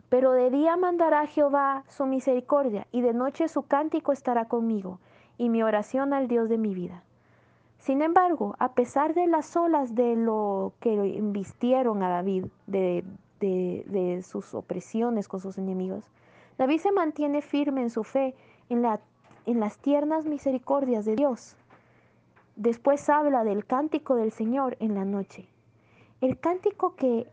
Pero 0.10 0.31
de 0.31 0.49
día 0.49 0.77
mandará 0.77 1.27
Jehová 1.27 1.84
su 1.88 2.05
misericordia, 2.05 2.88
y 2.91 3.01
de 3.01 3.13
noche 3.13 3.47
su 3.47 3.63
cántico 3.63 4.13
estará 4.13 4.45
conmigo, 4.45 4.99
y 5.38 5.49
mi 5.49 5.62
oración 5.62 6.13
al 6.13 6.27
Dios 6.27 6.47
de 6.47 6.58
mi 6.58 6.73
vida. 6.73 7.03
Sin 7.79 8.01
embargo, 8.01 8.55
a 8.60 8.73
pesar 8.73 9.13
de 9.13 9.27
las 9.27 9.55
olas 9.55 9.93
de 9.93 10.15
lo 10.15 10.73
que 10.79 10.93
invistieron 10.93 12.01
a 12.01 12.10
David, 12.10 12.45
de, 12.65 13.03
de 13.39 14.23
sus 14.23 14.55
opresiones 14.55 15.27
con 15.27 15.39
sus 15.39 15.58
enemigos, 15.58 16.10
David 16.58 16.79
se 16.79 16.91
mantiene 16.91 17.41
firme 17.41 17.81
en 17.81 17.89
su 17.89 18.03
fe 18.03 18.34
en, 18.69 18.82
la, 18.82 18.99
en 19.45 19.60
las 19.60 19.78
tiernas 19.78 20.25
misericordias 20.25 21.06
de 21.06 21.15
Dios. 21.15 21.56
Después 22.56 23.10
habla 23.10 23.43
del 23.43 23.65
cántico 23.65 24.15
del 24.15 24.32
Señor 24.32 24.78
en 24.80 24.95
la 24.95 25.06
noche. 25.06 25.47
El 26.21 26.39
cántico 26.39 26.95
que, 26.95 27.28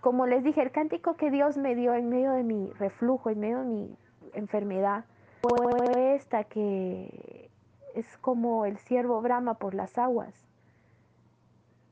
como 0.00 0.26
les 0.26 0.44
dije, 0.44 0.62
el 0.62 0.70
cántico 0.70 1.16
que 1.16 1.30
Dios 1.30 1.56
me 1.56 1.74
dio 1.74 1.94
en 1.94 2.08
medio 2.08 2.32
de 2.32 2.44
mi 2.44 2.70
reflujo, 2.78 3.30
en 3.30 3.40
medio 3.40 3.58
de 3.60 3.66
mi 3.66 3.96
enfermedad, 4.34 5.04
fue 5.42 6.14
esta 6.14 6.44
que 6.44 7.50
es 7.94 8.18
como 8.18 8.66
el 8.66 8.78
siervo 8.78 9.20
brama 9.20 9.54
por 9.54 9.74
las 9.74 9.98
aguas. 9.98 10.32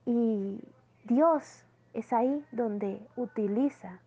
Y 0.06 0.60
Dios 1.04 1.64
es 1.92 2.12
ahí 2.12 2.44
donde 2.52 3.00
utiliza 3.16 3.98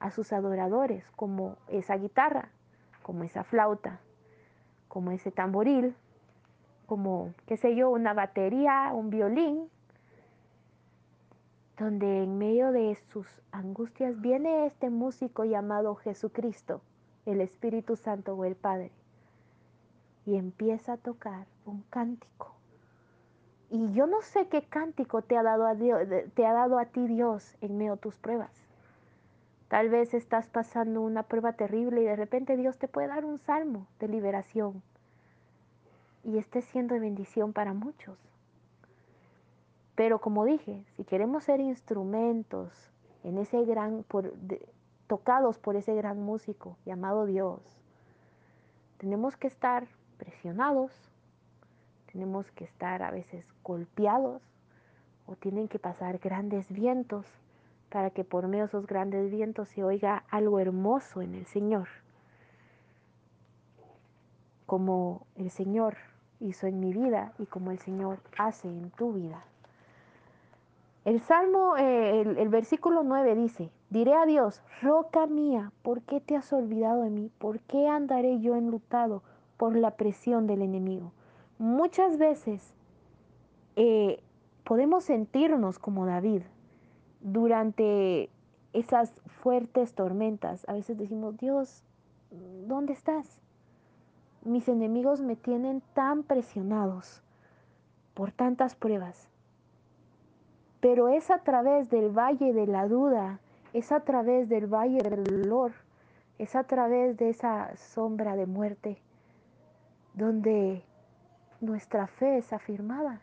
a 0.00 0.10
sus 0.10 0.32
adoradores 0.32 1.04
como 1.12 1.56
esa 1.68 1.96
guitarra 1.96 2.48
como 3.10 3.24
esa 3.24 3.42
flauta, 3.42 3.98
como 4.86 5.10
ese 5.10 5.32
tamboril, 5.32 5.96
como, 6.86 7.34
qué 7.46 7.56
sé 7.56 7.74
yo, 7.74 7.90
una 7.90 8.14
batería, 8.14 8.92
un 8.94 9.10
violín, 9.10 9.68
donde 11.76 12.22
en 12.22 12.38
medio 12.38 12.70
de 12.70 12.94
sus 13.08 13.26
angustias 13.50 14.20
viene 14.20 14.64
este 14.66 14.90
músico 14.90 15.44
llamado 15.44 15.96
Jesucristo, 15.96 16.82
el 17.26 17.40
Espíritu 17.40 17.96
Santo 17.96 18.34
o 18.34 18.44
el 18.44 18.54
Padre, 18.54 18.92
y 20.24 20.36
empieza 20.36 20.92
a 20.92 20.96
tocar 20.96 21.48
un 21.66 21.82
cántico. 21.90 22.54
Y 23.70 23.90
yo 23.90 24.06
no 24.06 24.22
sé 24.22 24.46
qué 24.46 24.62
cántico 24.62 25.22
te 25.22 25.36
ha 25.36 25.42
dado 25.42 25.66
a, 25.66 25.74
Dios, 25.74 26.02
te 26.34 26.46
ha 26.46 26.52
dado 26.52 26.78
a 26.78 26.84
ti 26.84 27.08
Dios 27.08 27.56
en 27.60 27.76
medio 27.76 27.96
de 27.96 28.02
tus 28.02 28.14
pruebas. 28.18 28.69
Tal 29.70 29.88
vez 29.88 30.14
estás 30.14 30.48
pasando 30.48 31.00
una 31.00 31.22
prueba 31.22 31.52
terrible 31.52 32.02
y 32.02 32.04
de 32.04 32.16
repente 32.16 32.56
Dios 32.56 32.76
te 32.76 32.88
puede 32.88 33.06
dar 33.06 33.24
un 33.24 33.38
salmo 33.38 33.86
de 34.00 34.08
liberación 34.08 34.82
y 36.24 36.38
esté 36.38 36.60
siendo 36.60 36.94
de 36.94 37.00
bendición 37.00 37.52
para 37.52 37.72
muchos. 37.72 38.18
Pero 39.94 40.20
como 40.20 40.44
dije, 40.44 40.84
si 40.96 41.04
queremos 41.04 41.44
ser 41.44 41.60
instrumentos 41.60 42.90
en 43.22 43.38
ese 43.38 43.64
gran, 43.64 44.04
tocados 45.06 45.60
por 45.60 45.76
ese 45.76 45.94
gran 45.94 46.20
músico 46.20 46.76
llamado 46.84 47.24
Dios, 47.24 47.60
tenemos 48.98 49.36
que 49.36 49.46
estar 49.46 49.86
presionados, 50.18 50.90
tenemos 52.10 52.50
que 52.50 52.64
estar 52.64 53.04
a 53.04 53.12
veces 53.12 53.46
golpeados 53.62 54.42
o 55.26 55.36
tienen 55.36 55.68
que 55.68 55.78
pasar 55.78 56.18
grandes 56.18 56.68
vientos 56.72 57.24
para 57.90 58.10
que 58.10 58.24
por 58.24 58.46
medio 58.46 58.64
de 58.64 58.68
esos 58.68 58.86
grandes 58.86 59.30
vientos 59.30 59.68
se 59.68 59.84
oiga 59.84 60.24
algo 60.30 60.60
hermoso 60.60 61.22
en 61.22 61.34
el 61.34 61.46
Señor, 61.46 61.88
como 64.66 65.26
el 65.36 65.50
Señor 65.50 65.96
hizo 66.38 66.66
en 66.66 66.80
mi 66.80 66.92
vida 66.92 67.32
y 67.38 67.46
como 67.46 67.70
el 67.70 67.78
Señor 67.78 68.18
hace 68.38 68.68
en 68.68 68.90
tu 68.90 69.12
vida. 69.12 69.44
El 71.04 71.20
Salmo, 71.20 71.76
eh, 71.78 72.20
el, 72.20 72.48
versículo 72.48 73.02
9 73.02 73.34
dice, 73.34 73.70
diré 73.88 74.14
a 74.14 74.26
Dios, 74.26 74.62
roca 74.82 75.26
mía, 75.26 75.72
¿por 75.82 76.02
qué 76.02 76.20
te 76.20 76.36
has 76.36 76.52
olvidado 76.52 77.02
de 77.02 77.10
mí? 77.10 77.30
¿Por 77.38 77.60
qué 77.60 77.88
andaré 77.88 78.40
yo 78.40 78.54
enlutado 78.54 79.22
por 79.56 79.74
la 79.76 79.92
presión 79.92 80.46
del 80.46 80.62
enemigo? 80.62 81.12
Muchas 81.58 82.18
veces 82.18 82.74
eh, 83.76 84.22
podemos 84.62 85.04
sentirnos 85.04 85.78
como 85.78 86.04
David, 86.04 86.42
durante 87.20 88.30
esas 88.72 89.12
fuertes 89.42 89.94
tormentas, 89.94 90.68
a 90.68 90.74
veces 90.74 90.98
decimos, 90.98 91.36
Dios, 91.36 91.82
¿dónde 92.66 92.92
estás? 92.92 93.40
Mis 94.42 94.68
enemigos 94.68 95.20
me 95.20 95.36
tienen 95.36 95.82
tan 95.94 96.22
presionados 96.22 97.22
por 98.14 98.32
tantas 98.32 98.74
pruebas. 98.74 99.28
Pero 100.80 101.08
es 101.08 101.30
a 101.30 101.38
través 101.38 101.90
del 101.90 102.10
valle 102.10 102.52
de 102.52 102.66
la 102.66 102.88
duda, 102.88 103.40
es 103.72 103.92
a 103.92 104.00
través 104.00 104.48
del 104.48 104.66
valle 104.66 104.98
del 105.02 105.24
dolor, 105.24 105.72
es 106.38 106.56
a 106.56 106.64
través 106.64 107.18
de 107.18 107.28
esa 107.28 107.76
sombra 107.76 108.34
de 108.34 108.46
muerte 108.46 108.98
donde 110.14 110.82
nuestra 111.60 112.06
fe 112.06 112.38
es 112.38 112.52
afirmada. 112.52 113.20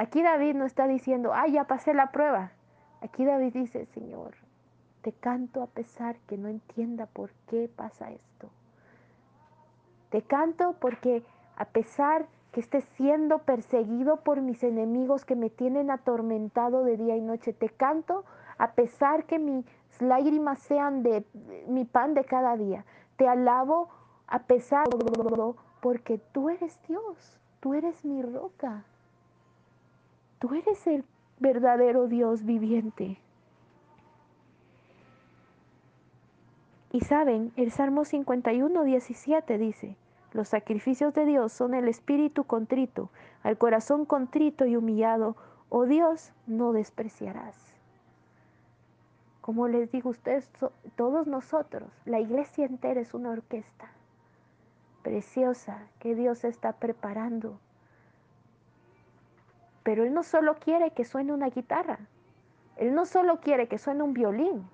Aquí 0.00 0.22
David 0.22 0.54
no 0.54 0.64
está 0.64 0.86
diciendo, 0.86 1.34
ah, 1.34 1.46
ya 1.46 1.64
pasé 1.64 1.92
la 1.92 2.10
prueba. 2.10 2.52
Aquí 3.02 3.26
David 3.26 3.52
dice, 3.52 3.84
Señor, 3.84 4.34
te 5.02 5.12
canto 5.12 5.62
a 5.62 5.66
pesar 5.66 6.16
que 6.20 6.38
no 6.38 6.48
entienda 6.48 7.04
por 7.04 7.32
qué 7.48 7.68
pasa 7.68 8.10
esto. 8.10 8.48
Te 10.08 10.22
canto 10.22 10.74
porque 10.80 11.22
a 11.54 11.66
pesar 11.66 12.24
que 12.50 12.60
esté 12.60 12.80
siendo 12.80 13.40
perseguido 13.40 14.16
por 14.20 14.40
mis 14.40 14.62
enemigos 14.62 15.26
que 15.26 15.36
me 15.36 15.50
tienen 15.50 15.90
atormentado 15.90 16.82
de 16.82 16.96
día 16.96 17.16
y 17.16 17.20
noche, 17.20 17.52
te 17.52 17.68
canto 17.68 18.24
a 18.56 18.72
pesar 18.72 19.26
que 19.26 19.38
mis 19.38 19.66
lágrimas 20.00 20.60
sean 20.60 21.02
de 21.02 21.26
mi 21.68 21.84
pan 21.84 22.14
de 22.14 22.24
cada 22.24 22.56
día. 22.56 22.86
Te 23.18 23.28
alabo 23.28 23.90
a 24.28 24.44
pesar 24.44 24.86
porque 25.82 26.16
tú 26.32 26.48
eres 26.48 26.80
Dios, 26.88 27.38
tú 27.60 27.74
eres 27.74 28.02
mi 28.02 28.22
roca. 28.22 28.86
Tú 30.40 30.54
eres 30.54 30.86
el 30.86 31.04
verdadero 31.38 32.08
Dios 32.08 32.46
viviente. 32.46 33.18
Y 36.92 37.02
saben, 37.02 37.52
el 37.56 37.70
Salmo 37.70 38.06
51, 38.06 38.84
17 38.84 39.58
dice, 39.58 39.96
los 40.32 40.48
sacrificios 40.48 41.12
de 41.12 41.26
Dios 41.26 41.52
son 41.52 41.74
el 41.74 41.88
espíritu 41.88 42.44
contrito, 42.44 43.10
al 43.42 43.58
corazón 43.58 44.06
contrito 44.06 44.64
y 44.64 44.76
humillado, 44.76 45.36
oh 45.68 45.84
Dios, 45.84 46.32
no 46.46 46.72
despreciarás. 46.72 47.74
Como 49.42 49.68
les 49.68 49.92
digo 49.92 50.08
ustedes, 50.08 50.50
todos 50.96 51.26
nosotros, 51.26 51.92
la 52.06 52.18
iglesia 52.18 52.64
entera 52.64 53.02
es 53.02 53.12
una 53.12 53.30
orquesta 53.30 53.90
preciosa 55.02 55.82
que 55.98 56.14
Dios 56.14 56.44
está 56.44 56.72
preparando 56.72 57.58
pero 59.82 60.04
Él 60.04 60.12
no 60.12 60.22
solo 60.22 60.56
quiere 60.56 60.90
que 60.90 61.04
suene 61.04 61.32
una 61.32 61.48
guitarra, 61.48 61.98
Él 62.76 62.94
no 62.94 63.06
solo 63.06 63.40
quiere 63.40 63.68
que 63.68 63.78
suene 63.78 64.02
un 64.02 64.14
violín, 64.14 64.68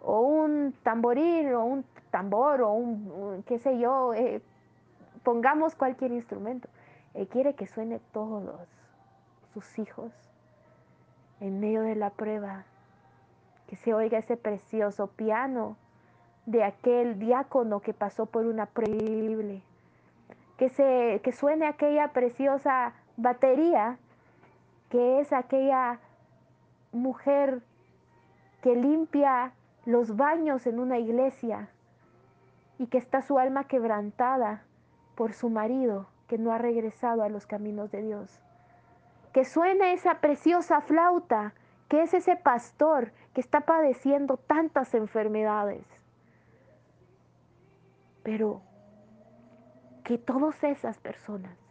o 0.00 0.20
un 0.20 0.74
tamboril, 0.82 1.54
o 1.54 1.64
un 1.64 1.84
tambor, 2.10 2.62
o 2.62 2.72
un, 2.72 3.42
qué 3.46 3.58
sé 3.58 3.78
yo, 3.78 4.12
eh, 4.14 4.42
pongamos 5.22 5.74
cualquier 5.74 6.12
instrumento. 6.12 6.68
Él 7.14 7.26
quiere 7.28 7.54
que 7.54 7.66
suene 7.66 8.00
todos 8.12 8.68
sus 9.52 9.78
hijos 9.78 10.12
en 11.40 11.60
medio 11.60 11.82
de 11.82 11.94
la 11.94 12.10
prueba, 12.10 12.64
que 13.66 13.76
se 13.76 13.94
oiga 13.94 14.18
ese 14.18 14.36
precioso 14.36 15.06
piano 15.06 15.76
de 16.46 16.64
aquel 16.64 17.18
diácono 17.18 17.80
que 17.80 17.94
pasó 17.94 18.26
por 18.26 18.44
una 18.44 18.66
prueba 18.66 19.60
que, 20.58 20.68
se, 20.68 21.20
que 21.22 21.32
suene 21.32 21.66
aquella 21.66 22.08
preciosa 22.08 22.92
batería 23.16 23.98
que 24.94 25.18
es 25.18 25.32
aquella 25.32 25.98
mujer 26.92 27.62
que 28.62 28.76
limpia 28.76 29.50
los 29.86 30.14
baños 30.14 30.68
en 30.68 30.78
una 30.78 31.00
iglesia 31.00 31.68
y 32.78 32.86
que 32.86 32.98
está 32.98 33.20
su 33.20 33.40
alma 33.40 33.64
quebrantada 33.64 34.62
por 35.16 35.32
su 35.32 35.50
marido 35.50 36.06
que 36.28 36.38
no 36.38 36.52
ha 36.52 36.58
regresado 36.58 37.24
a 37.24 37.28
los 37.28 37.44
caminos 37.44 37.90
de 37.90 38.02
Dios. 38.02 38.40
Que 39.32 39.44
suene 39.44 39.94
esa 39.94 40.20
preciosa 40.20 40.80
flauta, 40.80 41.54
que 41.88 42.02
es 42.02 42.14
ese 42.14 42.36
pastor 42.36 43.10
que 43.32 43.40
está 43.40 43.62
padeciendo 43.62 44.36
tantas 44.36 44.94
enfermedades. 44.94 45.84
Pero 48.22 48.62
que 50.04 50.18
todas 50.18 50.62
esas 50.62 50.98
personas 50.98 51.63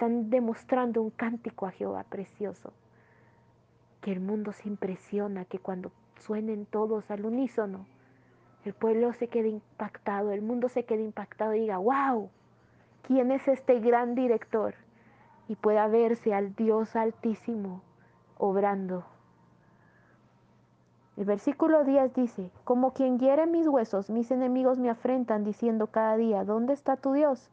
están 0.00 0.30
demostrando 0.30 1.02
un 1.02 1.10
cántico 1.10 1.66
a 1.66 1.72
Jehová 1.72 2.04
precioso. 2.04 2.72
Que 4.00 4.10
el 4.10 4.20
mundo 4.20 4.52
se 4.52 4.66
impresiona, 4.66 5.44
que 5.44 5.58
cuando 5.58 5.92
suenen 6.20 6.64
todos 6.64 7.10
al 7.10 7.26
unísono, 7.26 7.84
el 8.64 8.72
pueblo 8.72 9.12
se 9.12 9.28
quede 9.28 9.48
impactado, 9.48 10.32
el 10.32 10.40
mundo 10.40 10.70
se 10.70 10.84
quede 10.84 11.02
impactado 11.02 11.54
y 11.54 11.60
diga, 11.60 11.76
wow, 11.76 12.30
¿quién 13.02 13.30
es 13.30 13.46
este 13.46 13.78
gran 13.80 14.14
director? 14.14 14.74
Y 15.48 15.56
pueda 15.56 15.86
verse 15.86 16.32
al 16.32 16.54
Dios 16.54 16.96
altísimo 16.96 17.82
obrando. 18.38 19.04
El 21.18 21.26
versículo 21.26 21.84
10 21.84 22.14
dice, 22.14 22.50
como 22.64 22.94
quien 22.94 23.18
hiere 23.18 23.46
mis 23.46 23.68
huesos, 23.68 24.08
mis 24.08 24.30
enemigos 24.30 24.78
me 24.78 24.88
afrentan 24.88 25.44
diciendo 25.44 25.88
cada 25.88 26.16
día, 26.16 26.42
¿dónde 26.44 26.72
está 26.72 26.96
tu 26.96 27.12
Dios? 27.12 27.50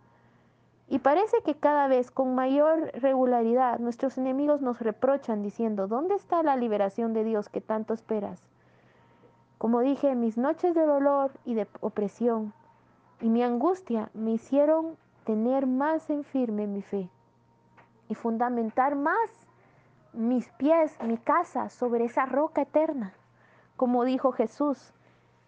Y 0.89 0.99
parece 0.99 1.41
que 1.41 1.55
cada 1.55 1.87
vez 1.87 2.11
con 2.11 2.33
mayor 2.33 2.91
regularidad 2.93 3.79
nuestros 3.79 4.17
enemigos 4.17 4.61
nos 4.61 4.79
reprochan 4.79 5.43
diciendo, 5.43 5.87
¿dónde 5.87 6.15
está 6.15 6.43
la 6.43 6.55
liberación 6.55 7.13
de 7.13 7.25
Dios 7.25 7.49
que 7.49 7.59
tanto 7.59 7.93
esperas? 7.93 8.41
Como 9.57 9.81
dije, 9.81 10.15
mis 10.15 10.37
noches 10.37 10.75
de 10.75 10.85
dolor 10.85 11.31
y 11.43 11.55
de 11.55 11.67
opresión 11.81 12.53
y 13.19 13.29
mi 13.29 13.43
angustia 13.43 14.09
me 14.13 14.31
hicieron 14.31 14.95
tener 15.25 15.67
más 15.67 16.09
en 16.09 16.23
firme 16.23 16.67
mi 16.67 16.81
fe 16.81 17.09
y 18.07 18.15
fundamentar 18.15 18.95
más 18.95 19.29
mis 20.13 20.47
pies, 20.53 20.95
mi 21.03 21.17
casa 21.17 21.69
sobre 21.69 22.05
esa 22.05 22.25
roca 22.25 22.61
eterna. 22.61 23.13
Como 23.75 24.05
dijo 24.05 24.31
Jesús, 24.31 24.93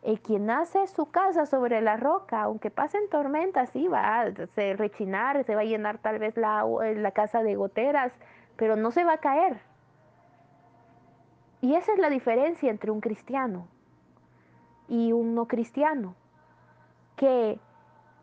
el 0.01 0.21
quien 0.21 0.49
hace 0.49 0.87
su 0.87 1.11
casa 1.11 1.45
sobre 1.45 1.81
la 1.81 1.97
roca, 1.97 2.41
aunque 2.41 2.71
pasen 2.71 3.09
tormentas, 3.09 3.69
sí 3.71 3.87
va 3.87 4.21
a 4.21 4.25
rechinar, 4.75 5.43
se 5.43 5.55
va 5.55 5.61
a 5.61 5.65
llenar 5.65 5.97
tal 5.97 6.19
vez 6.19 6.37
la, 6.37 6.65
la 6.65 7.11
casa 7.11 7.43
de 7.43 7.55
goteras, 7.55 8.13
pero 8.55 8.75
no 8.75 8.91
se 8.91 9.03
va 9.03 9.13
a 9.13 9.17
caer. 9.17 9.59
Y 11.61 11.75
esa 11.75 11.91
es 11.91 11.99
la 11.99 12.09
diferencia 12.09 12.69
entre 12.69 12.91
un 12.91 13.01
cristiano 13.01 13.67
y 14.87 15.11
un 15.11 15.35
no 15.35 15.47
cristiano, 15.47 16.15
que 17.17 17.59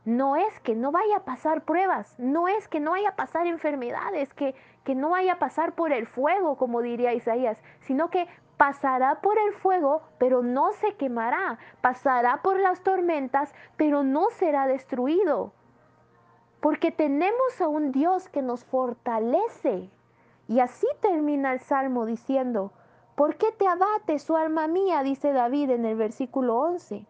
no 0.06 0.36
es 0.36 0.60
que 0.60 0.74
no 0.74 0.92
vaya 0.92 1.18
a 1.18 1.24
pasar 1.24 1.64
pruebas, 1.64 2.18
no 2.18 2.48
es 2.48 2.68
que 2.68 2.80
no 2.80 2.92
vaya 2.92 3.10
a 3.10 3.16
pasar 3.16 3.46
enfermedades, 3.46 4.32
que, 4.32 4.54
que 4.84 4.94
no 4.94 5.10
vaya 5.10 5.34
a 5.34 5.38
pasar 5.38 5.74
por 5.74 5.92
el 5.92 6.06
fuego, 6.06 6.56
como 6.56 6.80
diría 6.80 7.12
Isaías, 7.12 7.60
sino 7.80 8.08
que 8.08 8.26
pasará 8.56 9.20
por 9.20 9.38
el 9.38 9.52
fuego, 9.52 10.02
pero 10.18 10.42
no 10.42 10.72
se 10.72 10.94
quemará, 10.94 11.58
pasará 11.80 12.42
por 12.42 12.58
las 12.58 12.80
tormentas, 12.82 13.54
pero 13.76 14.02
no 14.02 14.30
será 14.30 14.66
destruido. 14.66 15.52
Porque 16.60 16.90
tenemos 16.90 17.60
a 17.60 17.68
un 17.68 17.92
Dios 17.92 18.28
que 18.28 18.42
nos 18.42 18.64
fortalece. 18.64 19.90
Y 20.48 20.60
así 20.60 20.86
termina 21.00 21.52
el 21.52 21.60
Salmo 21.60 22.06
diciendo, 22.06 22.72
¿por 23.14 23.36
qué 23.36 23.52
te 23.52 23.66
abates, 23.66 24.22
su 24.22 24.36
alma 24.36 24.66
mía? 24.68 25.02
dice 25.02 25.32
David 25.32 25.70
en 25.70 25.84
el 25.84 25.96
versículo 25.96 26.58
11. 26.58 27.04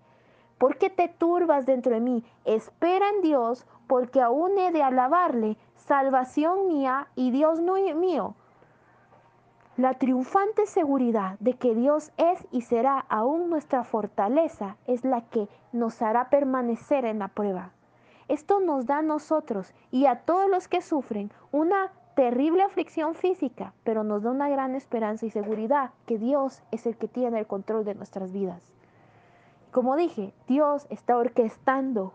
¿Por 0.59 0.79
qué 0.79 0.91
te 0.91 1.09
turbas 1.09 1.67
dentro 1.67 1.93
de 1.93 2.01
mí? 2.01 2.25
Espera 2.45 3.11
en 3.11 3.21
Dios, 3.21 3.67
porque 3.87 4.21
aún 4.21 4.59
he 4.59 4.73
de 4.73 4.83
alabarle, 4.83 5.59
salvación 5.77 6.67
mía 6.67 7.09
y 7.15 7.31
Dios 7.31 7.61
mío 7.61 8.35
la 9.77 9.93
triunfante 9.93 10.67
seguridad 10.67 11.39
de 11.39 11.55
que 11.55 11.75
Dios 11.75 12.11
es 12.17 12.47
y 12.51 12.63
será 12.63 12.99
aún 13.11 13.51
nuestra 13.51 13.85
fortaleza 13.85 14.77
es 14.87 15.05
la 15.05 15.21
que 15.29 15.49
nos 15.73 16.01
hará 16.01 16.31
permanecer 16.31 17.05
en 17.05 17.19
la 17.19 17.29
prueba. 17.29 17.73
Esto 18.29 18.59
nos 18.61 18.87
da 18.87 18.99
a 18.99 19.03
nosotros 19.03 19.75
y 19.91 20.07
a 20.07 20.21
todos 20.21 20.49
los 20.49 20.67
que 20.67 20.81
sufren 20.81 21.31
una 21.53 21.93
terrible 22.15 22.63
aflicción 22.63 23.15
física, 23.15 23.75
pero 23.85 24.03
nos 24.03 24.23
da 24.23 24.31
una 24.31 24.49
gran 24.49 24.75
esperanza 24.75 25.27
y 25.27 25.31
seguridad 25.31 25.91
que 26.07 26.17
Dios 26.17 26.63
es 26.71 26.87
el 26.87 26.97
que 26.97 27.09
tiene 27.09 27.39
el 27.39 27.47
control 27.47 27.85
de 27.85 27.95
nuestras 27.95 28.33
vidas. 28.33 28.73
Como 29.73 29.95
dije, 29.95 30.33
Dios 30.49 30.87
está 30.89 31.19
orquestando 31.19 32.15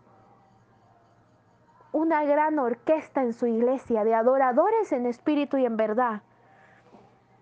una 1.91 2.23
gran 2.23 2.57
orquesta 2.57 3.21
en 3.21 3.33
su 3.33 3.45
iglesia 3.45 4.03
de 4.03 4.15
adoradores 4.15 4.91
en 4.91 5.05
espíritu 5.05 5.57
y 5.57 5.65
en 5.65 5.77
verdad 5.77 6.23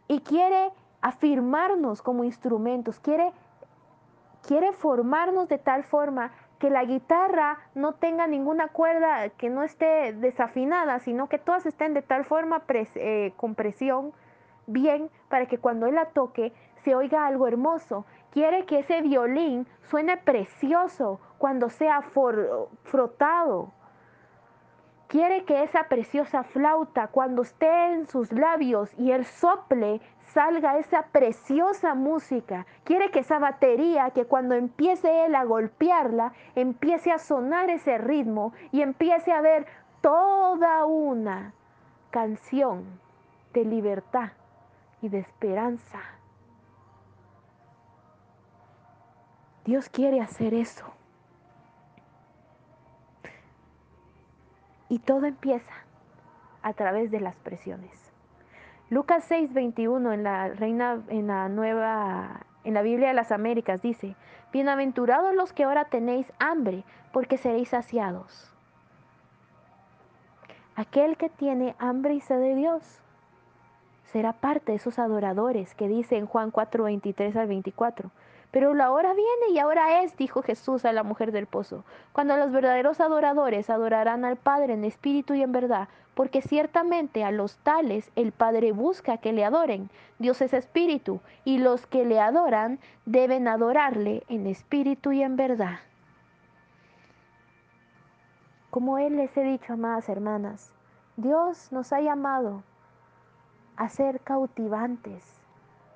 y 0.09 0.19
quiere 0.21 0.71
afirmarnos 1.01 2.01
como 2.01 2.25
instrumentos, 2.25 2.99
quiere, 2.99 3.31
quiere 4.45 4.73
formarnos 4.73 5.47
de 5.47 5.59
tal 5.59 5.83
forma 5.85 6.31
que 6.57 6.69
la 6.69 6.83
guitarra 6.83 7.59
no 7.73 7.93
tenga 7.93 8.27
ninguna 8.27 8.67
cuerda 8.67 9.29
que 9.29 9.49
no 9.49 9.63
esté 9.63 10.11
desafinada, 10.11 10.99
sino 10.99 11.29
que 11.29 11.37
todas 11.37 11.65
estén 11.65 11.93
de 11.93 12.01
tal 12.01 12.25
forma 12.25 12.63
eh, 12.67 13.33
con 13.37 13.55
presión 13.55 14.11
bien 14.67 15.09
para 15.29 15.45
que 15.45 15.59
cuando 15.59 15.85
él 15.85 15.95
la 15.95 16.09
toque 16.09 16.53
se 16.83 16.95
oiga 16.95 17.25
algo 17.25 17.47
hermoso. 17.47 18.05
Quiere 18.31 18.65
que 18.65 18.79
ese 18.79 19.01
violín 19.01 19.67
suene 19.83 20.17
precioso 20.17 21.19
cuando 21.37 21.69
sea 21.69 22.01
frotado. 22.83 23.71
Quiere 25.09 25.43
que 25.43 25.63
esa 25.63 25.85
preciosa 25.85 26.43
flauta, 26.43 27.07
cuando 27.07 27.41
esté 27.41 27.93
en 27.93 28.05
sus 28.05 28.31
labios 28.31 28.93
y 28.95 29.09
el 29.09 29.25
sople, 29.25 30.01
salga 30.21 30.77
esa 30.77 31.07
preciosa 31.07 31.95
música. 31.95 32.67
Quiere 32.83 33.09
que 33.09 33.21
esa 33.21 33.39
batería, 33.39 34.11
que 34.11 34.25
cuando 34.25 34.53
empiece 34.53 35.25
él 35.25 35.33
a 35.33 35.45
golpearla, 35.45 36.33
empiece 36.53 37.11
a 37.11 37.17
sonar 37.17 37.71
ese 37.71 37.97
ritmo 37.97 38.53
y 38.71 38.83
empiece 38.83 39.31
a 39.31 39.41
ver 39.41 39.65
toda 40.01 40.85
una 40.85 41.55
canción 42.11 42.85
de 43.51 43.65
libertad 43.65 44.33
y 45.01 45.09
de 45.09 45.17
esperanza. 45.17 46.01
Dios 49.65 49.89
quiere 49.89 50.21
hacer 50.21 50.53
eso. 50.53 50.98
Y 54.89 54.99
todo 54.99 55.25
empieza 55.25 55.73
a 56.61 56.73
través 56.73 57.11
de 57.11 57.19
las 57.19 57.35
presiones. 57.37 57.91
Lucas 58.89 59.23
6, 59.25 59.53
21 59.53 60.13
en 60.13 60.23
la 60.23 60.47
Reina, 60.49 61.01
en 61.09 61.27
la 61.27 61.47
nueva, 61.47 62.47
en 62.63 62.73
la 62.73 62.81
Biblia 62.81 63.09
de 63.09 63.13
las 63.13 63.31
Américas 63.31 63.81
dice, 63.81 64.15
Bienaventurados 64.51 65.35
los 65.35 65.53
que 65.53 65.63
ahora 65.63 65.85
tenéis 65.85 66.25
hambre, 66.39 66.83
porque 67.13 67.37
seréis 67.37 67.69
saciados. 67.69 68.51
Aquel 70.75 71.17
que 71.17 71.29
tiene 71.29 71.75
hambre 71.77 72.15
y 72.15 72.19
sed 72.19 72.39
de 72.39 72.55
Dios 72.55 73.01
será 74.05 74.33
parte 74.33 74.71
de 74.71 74.77
esos 74.77 74.97
adoradores 74.97 75.75
que 75.75 75.87
dice 75.87 76.17
en 76.17 76.25
Juan 76.25 76.49
4, 76.49 76.85
23 76.85 77.35
al 77.35 77.47
24. 77.47 78.09
Pero 78.51 78.73
la 78.73 78.91
hora 78.91 79.13
viene 79.13 79.51
y 79.51 79.59
ahora 79.59 80.01
es, 80.01 80.17
dijo 80.17 80.41
Jesús 80.41 80.83
a 80.85 80.93
la 80.93 81.03
mujer 81.03 81.31
del 81.31 81.45
pozo, 81.45 81.83
cuando 82.13 82.35
los 82.35 82.51
verdaderos 82.51 82.99
adoradores 82.99 83.69
adorarán 83.69 84.25
al 84.25 84.37
Padre 84.37 84.73
en 84.73 84.85
espíritu 84.85 85.35
y 85.35 85.43
en 85.43 85.51
verdad, 85.51 85.87
porque 86.15 86.41
ciertamente 86.41 87.23
a 87.23 87.31
los 87.31 87.57
tales 87.59 88.11
el 88.15 88.31
Padre 88.31 88.71
busca 88.71 89.17
que 89.17 89.33
le 89.33 89.45
adoren. 89.45 89.89
Dios 90.17 90.41
es 90.41 90.53
espíritu, 90.53 91.21
y 91.45 91.59
los 91.59 91.85
que 91.85 92.05
le 92.05 92.19
adoran 92.19 92.79
deben 93.05 93.47
adorarle 93.47 94.23
en 94.29 94.47
espíritu 94.47 95.11
y 95.11 95.21
en 95.21 95.35
verdad. 95.35 95.79
Como 98.71 98.97
Él 98.97 99.15
les 99.15 99.35
he 99.37 99.43
dicho, 99.43 99.73
amadas 99.73 100.09
hermanas, 100.09 100.73
Dios 101.17 101.71
nos 101.71 101.93
ha 101.93 102.01
llamado 102.01 102.63
a 103.77 103.89
ser 103.89 104.19
cautivantes 104.21 105.23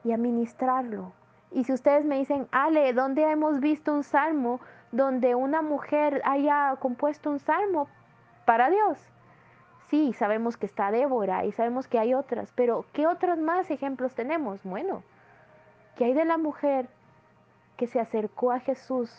y 0.04 0.12
a 0.12 0.18
ministrarlo 0.18 1.14
y 1.54 1.64
si 1.64 1.74
ustedes 1.74 2.06
me 2.06 2.18
dicen, 2.18 2.48
Ale, 2.52 2.94
¿dónde 2.94 3.24
hemos 3.24 3.60
visto 3.60 3.94
un 3.94 4.04
salmo 4.04 4.60
donde 4.92 5.36
una 5.36 5.62
mujer 5.62 6.22
haya 6.26 6.76
compuesto 6.80 7.30
un 7.30 7.40
salmo? 7.40 7.88
para 8.46 8.70
Dios. 8.70 8.98
Sí, 9.90 10.14
sabemos 10.14 10.58
que 10.58 10.66
está 10.66 10.92
Débora 10.92 11.46
y 11.46 11.52
sabemos 11.52 11.88
que 11.88 12.00
hay 12.00 12.14
otras, 12.14 12.52
pero 12.56 12.86
¿qué 12.94 13.06
otros 13.08 13.38
más 13.38 13.70
ejemplos 13.70 14.16
tenemos? 14.16 14.60
Bueno, 14.64 15.04
¿qué 15.96 16.06
hay 16.06 16.14
de 16.14 16.26
la 16.26 16.38
mujer 16.38 16.90
que 17.78 17.88
se 17.88 18.00
acercó 18.00 18.52
a 18.52 18.60
Jesús 18.60 19.12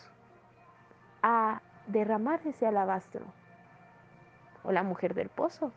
a 1.21 1.61
derramar 1.87 2.41
ese 2.45 2.67
alabastro? 2.67 3.25
O 4.63 4.71
la 4.71 4.83
mujer 4.83 5.13
del 5.13 5.29
pozo. 5.29 5.71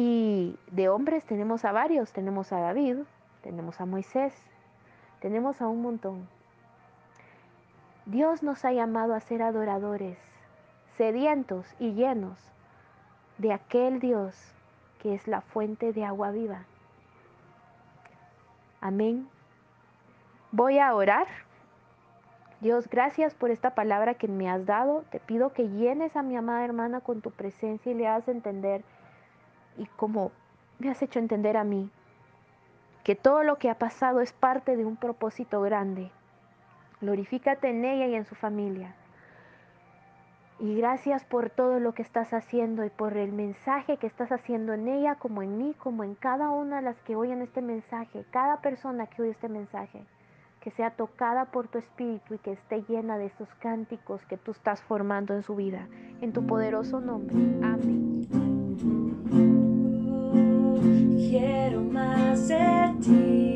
Y 0.00 0.56
de 0.70 0.88
hombres 0.88 1.24
tenemos 1.24 1.64
a 1.64 1.72
varios, 1.72 2.12
tenemos 2.12 2.52
a 2.52 2.60
David, 2.60 2.98
tenemos 3.42 3.80
a 3.80 3.84
Moisés, 3.84 4.32
tenemos 5.18 5.60
a 5.60 5.66
un 5.66 5.82
montón. 5.82 6.28
Dios 8.06 8.44
nos 8.44 8.64
ha 8.64 8.70
llamado 8.70 9.12
a 9.12 9.18
ser 9.18 9.42
adoradores, 9.42 10.16
sedientos 10.96 11.66
y 11.80 11.94
llenos 11.94 12.38
de 13.38 13.52
aquel 13.52 13.98
Dios 13.98 14.54
que 15.00 15.16
es 15.16 15.26
la 15.26 15.40
fuente 15.40 15.92
de 15.92 16.04
agua 16.04 16.30
viva. 16.30 16.62
Amén. 18.80 19.28
Voy 20.52 20.78
a 20.78 20.94
orar. 20.94 21.26
Dios, 22.60 22.88
gracias 22.88 23.34
por 23.34 23.50
esta 23.50 23.74
palabra 23.74 24.14
que 24.14 24.28
me 24.28 24.48
has 24.48 24.64
dado. 24.64 25.02
Te 25.10 25.18
pido 25.18 25.52
que 25.52 25.68
llenes 25.68 26.14
a 26.14 26.22
mi 26.22 26.36
amada 26.36 26.64
hermana 26.64 27.00
con 27.00 27.20
tu 27.20 27.32
presencia 27.32 27.90
y 27.90 27.96
le 27.96 28.06
hagas 28.06 28.28
entender, 28.28 28.84
y 29.78 29.86
como 29.96 30.32
me 30.78 30.90
has 30.90 31.00
hecho 31.00 31.18
entender 31.18 31.56
a 31.56 31.64
mí, 31.64 31.90
que 33.04 33.14
todo 33.14 33.42
lo 33.42 33.56
que 33.56 33.70
ha 33.70 33.78
pasado 33.78 34.20
es 34.20 34.32
parte 34.32 34.76
de 34.76 34.84
un 34.84 34.96
propósito 34.96 35.62
grande 35.62 36.10
Glorifícate 37.00 37.70
en 37.70 37.84
ella 37.84 38.06
y 38.08 38.14
en 38.16 38.24
su 38.24 38.34
familia. 38.34 38.94
Y 40.58 40.74
gracias 40.74 41.24
por 41.24 41.50
todo 41.50 41.78
lo 41.78 41.94
que 41.94 42.02
estás 42.02 42.34
haciendo 42.34 42.84
y 42.84 42.90
por 42.90 43.16
el 43.16 43.32
mensaje 43.32 43.96
que 43.98 44.08
estás 44.08 44.32
haciendo 44.32 44.72
en 44.72 44.88
ella, 44.88 45.14
como 45.14 45.42
en 45.42 45.56
mí, 45.56 45.74
como 45.78 46.02
en 46.02 46.16
cada 46.16 46.50
una 46.50 46.76
de 46.76 46.82
las 46.82 47.00
que 47.02 47.14
oyen 47.14 47.42
este 47.42 47.62
mensaje, 47.62 48.24
cada 48.32 48.60
persona 48.60 49.06
que 49.06 49.22
oye 49.22 49.30
este 49.30 49.48
mensaje, 49.48 50.04
que 50.60 50.72
sea 50.72 50.90
tocada 50.90 51.44
por 51.44 51.68
tu 51.68 51.78
espíritu 51.78 52.34
y 52.34 52.38
que 52.38 52.52
esté 52.52 52.82
llena 52.88 53.16
de 53.16 53.26
estos 53.26 53.48
cánticos 53.60 54.20
que 54.26 54.36
tú 54.36 54.50
estás 54.50 54.82
formando 54.82 55.34
en 55.34 55.44
su 55.44 55.54
vida. 55.54 55.86
En 56.20 56.32
tu 56.32 56.44
poderoso 56.44 56.98
nombre. 56.98 57.36
Amén. 57.62 58.47
Quiero 61.28 61.82
más 61.82 62.48
de 62.48 62.94
ti. 63.02 63.47